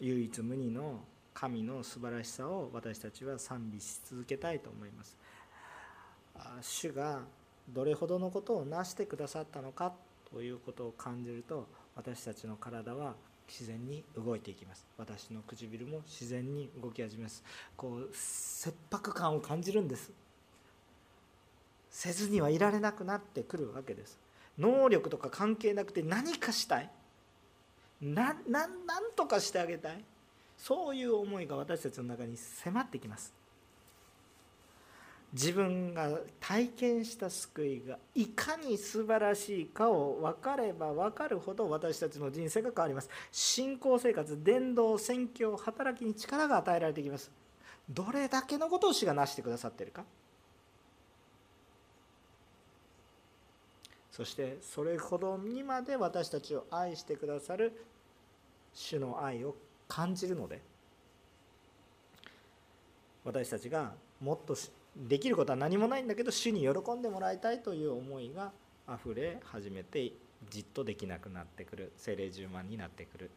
[0.00, 1.00] 唯一無二の
[1.34, 5.16] 神の素晴らしさを私たちは賛美し続けたいと思います。
[6.60, 7.22] 主が
[7.68, 9.92] どれほどのことを成してくださったのか
[10.32, 13.14] ということを感じると私たちの体は
[13.48, 14.86] 自然に動いていきます。
[14.98, 17.42] 私の唇も自然に動き始めます。
[17.76, 20.12] こう切迫感を感じるんです。
[21.90, 24.18] せずにはいられなくなってくるわけです。
[24.58, 26.90] 能力とか関係なくて何かしたい。
[28.00, 28.70] ななん
[29.16, 30.04] とかしてあげたい。
[30.56, 33.32] そういう思いが私たちの中に迫ってきます。
[35.32, 36.08] 自分が
[36.40, 43.10] 体験した救いがいかに素晴らしいかを分かれば分かるほど私たちの人生が変わります。
[43.30, 47.30] 信仰生活伝道宣教働きに力が与えられてきます。
[47.90, 50.04] どれだけのことを主がなしてくださっているか。
[54.10, 57.84] そしてそれほどにまで私たちを愛してくださる
[58.74, 59.54] 主の愛を
[59.86, 60.60] 感じるので
[63.24, 64.56] 私たちがもっと
[65.06, 68.52] できることは何もないんだけど主に喜んでもらいたいという思いが
[68.86, 70.12] あふれ始めて
[70.50, 73.30] じっとできなくなってくる精霊十万になってくる。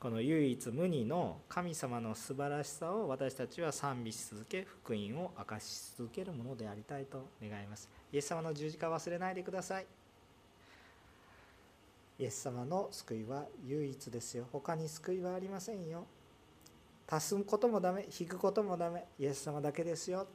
[0.00, 7.88] この唯一無二の神様の素晴らしさを私たちは賛美し続け福音を明かし続けるものでありたいと願います。
[8.12, 9.86] イエス様の十字架忘れないでください。
[12.18, 14.46] イエス様の救いは唯一ですよ。
[14.52, 16.04] 他に救いはありませんよ。
[17.06, 20.26] 足すこともダメ引くこともダメイエス様だけですよ。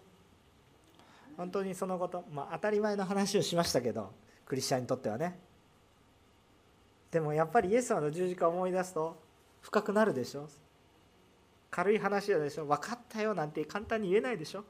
[1.35, 4.11] 本当にそのことまあ当たり前の話をしましたけど
[4.45, 5.39] クリスチャンにとってはね。
[7.11, 9.19] でもやっぱりイエス様の十字架を思い出すと
[9.61, 10.47] 深くなるでしょ。
[11.71, 12.65] 軽い話でしょ。
[12.65, 14.63] 分かったよなんて簡単に言えないでしょ。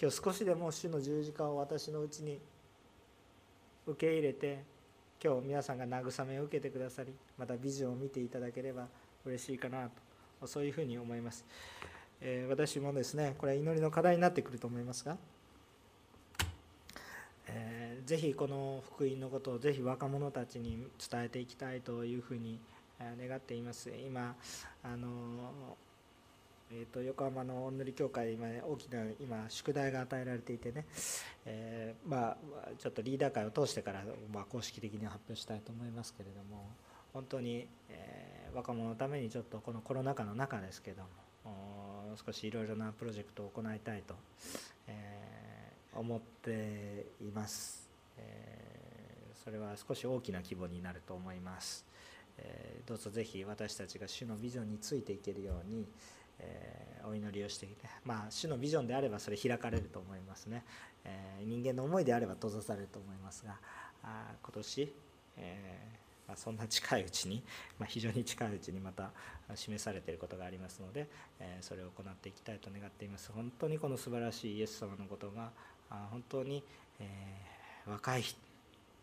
[0.00, 2.40] 今日少しでも主の十字架を私のうちに
[3.86, 4.64] 受け入れて
[5.22, 8.86] 今日皆さんが慰めを受けてくださりまたビジョンを見ていただければ
[9.24, 10.07] 嬉しいかなと。
[10.46, 11.44] そういうふうに思います、
[12.20, 15.16] えー、私もですねこれは祈りの課題になってくると思いますが、
[17.46, 22.58] えー、ぜひこの福音のことをぜひ若者たちに伝えていきたいというふうに
[23.00, 23.90] 願っています。
[23.90, 24.34] 今
[24.82, 25.76] あの
[26.70, 30.84] えーと、横浜のおんぬり協会今、大きな今宿題が与えられていてね、
[31.46, 32.36] えー、まあ、
[32.78, 36.68] ちょっとリーダー会を通してから、まあ、公式的に発表したいと思いますけれども
[37.12, 41.08] 本当に、えー、若者のためにちょっとこのコロナ禍の中ですけども
[42.24, 44.14] 少しいろいろなプロジェクトを行いたいと、
[44.86, 51.84] えー、思っています、えー、それは少し大きな規模になると思います、
[52.38, 55.86] えー、どうぞぜひ私たちが主のビジョンについていけるように、
[56.40, 60.64] えお祈りをしていてまあ主のビジョンであればそれ開かれると思いますね、
[61.04, 63.56] え人間の思いであれば閉ざされると思いますが
[64.02, 64.92] あ今年、
[65.36, 65.98] え
[66.28, 67.42] まあ、そんな近いうちに、
[67.78, 69.10] まあ、非常に近いうちにまた
[69.54, 71.08] 示されていることがありますので、
[71.40, 73.32] えそれを行っていきたいと願っています。
[73.34, 75.50] 本当にこの素晴らしいイエス様のことが
[75.90, 76.62] あ本当に、
[77.00, 77.06] え
[77.86, 78.24] 若い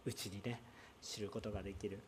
[0.06, 0.62] うちにね
[1.02, 2.00] 知ることができる。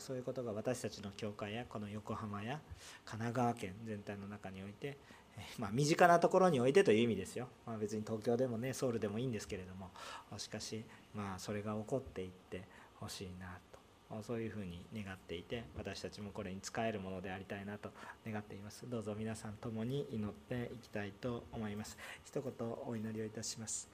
[0.00, 2.58] そういうことが私たちの教会やこの横浜や
[3.04, 4.98] 神奈川県全体の中において、
[5.58, 9.90] まあ、身近なところにおいてという意味ですよ、まあ、別に東京でもねソウルでもいいんですけれども
[10.38, 12.62] しかしまあそれが起こっていって
[12.96, 13.75] ほしいなと。
[14.22, 17.90] そういうふうに願っていて私たちもこれに使えるものでありたいなと
[18.26, 18.88] 願っています。
[18.88, 21.98] どうぞ皆さん共に祈っていきたいと思います。
[22.24, 22.52] 一言
[22.86, 23.90] お祈りをいたします。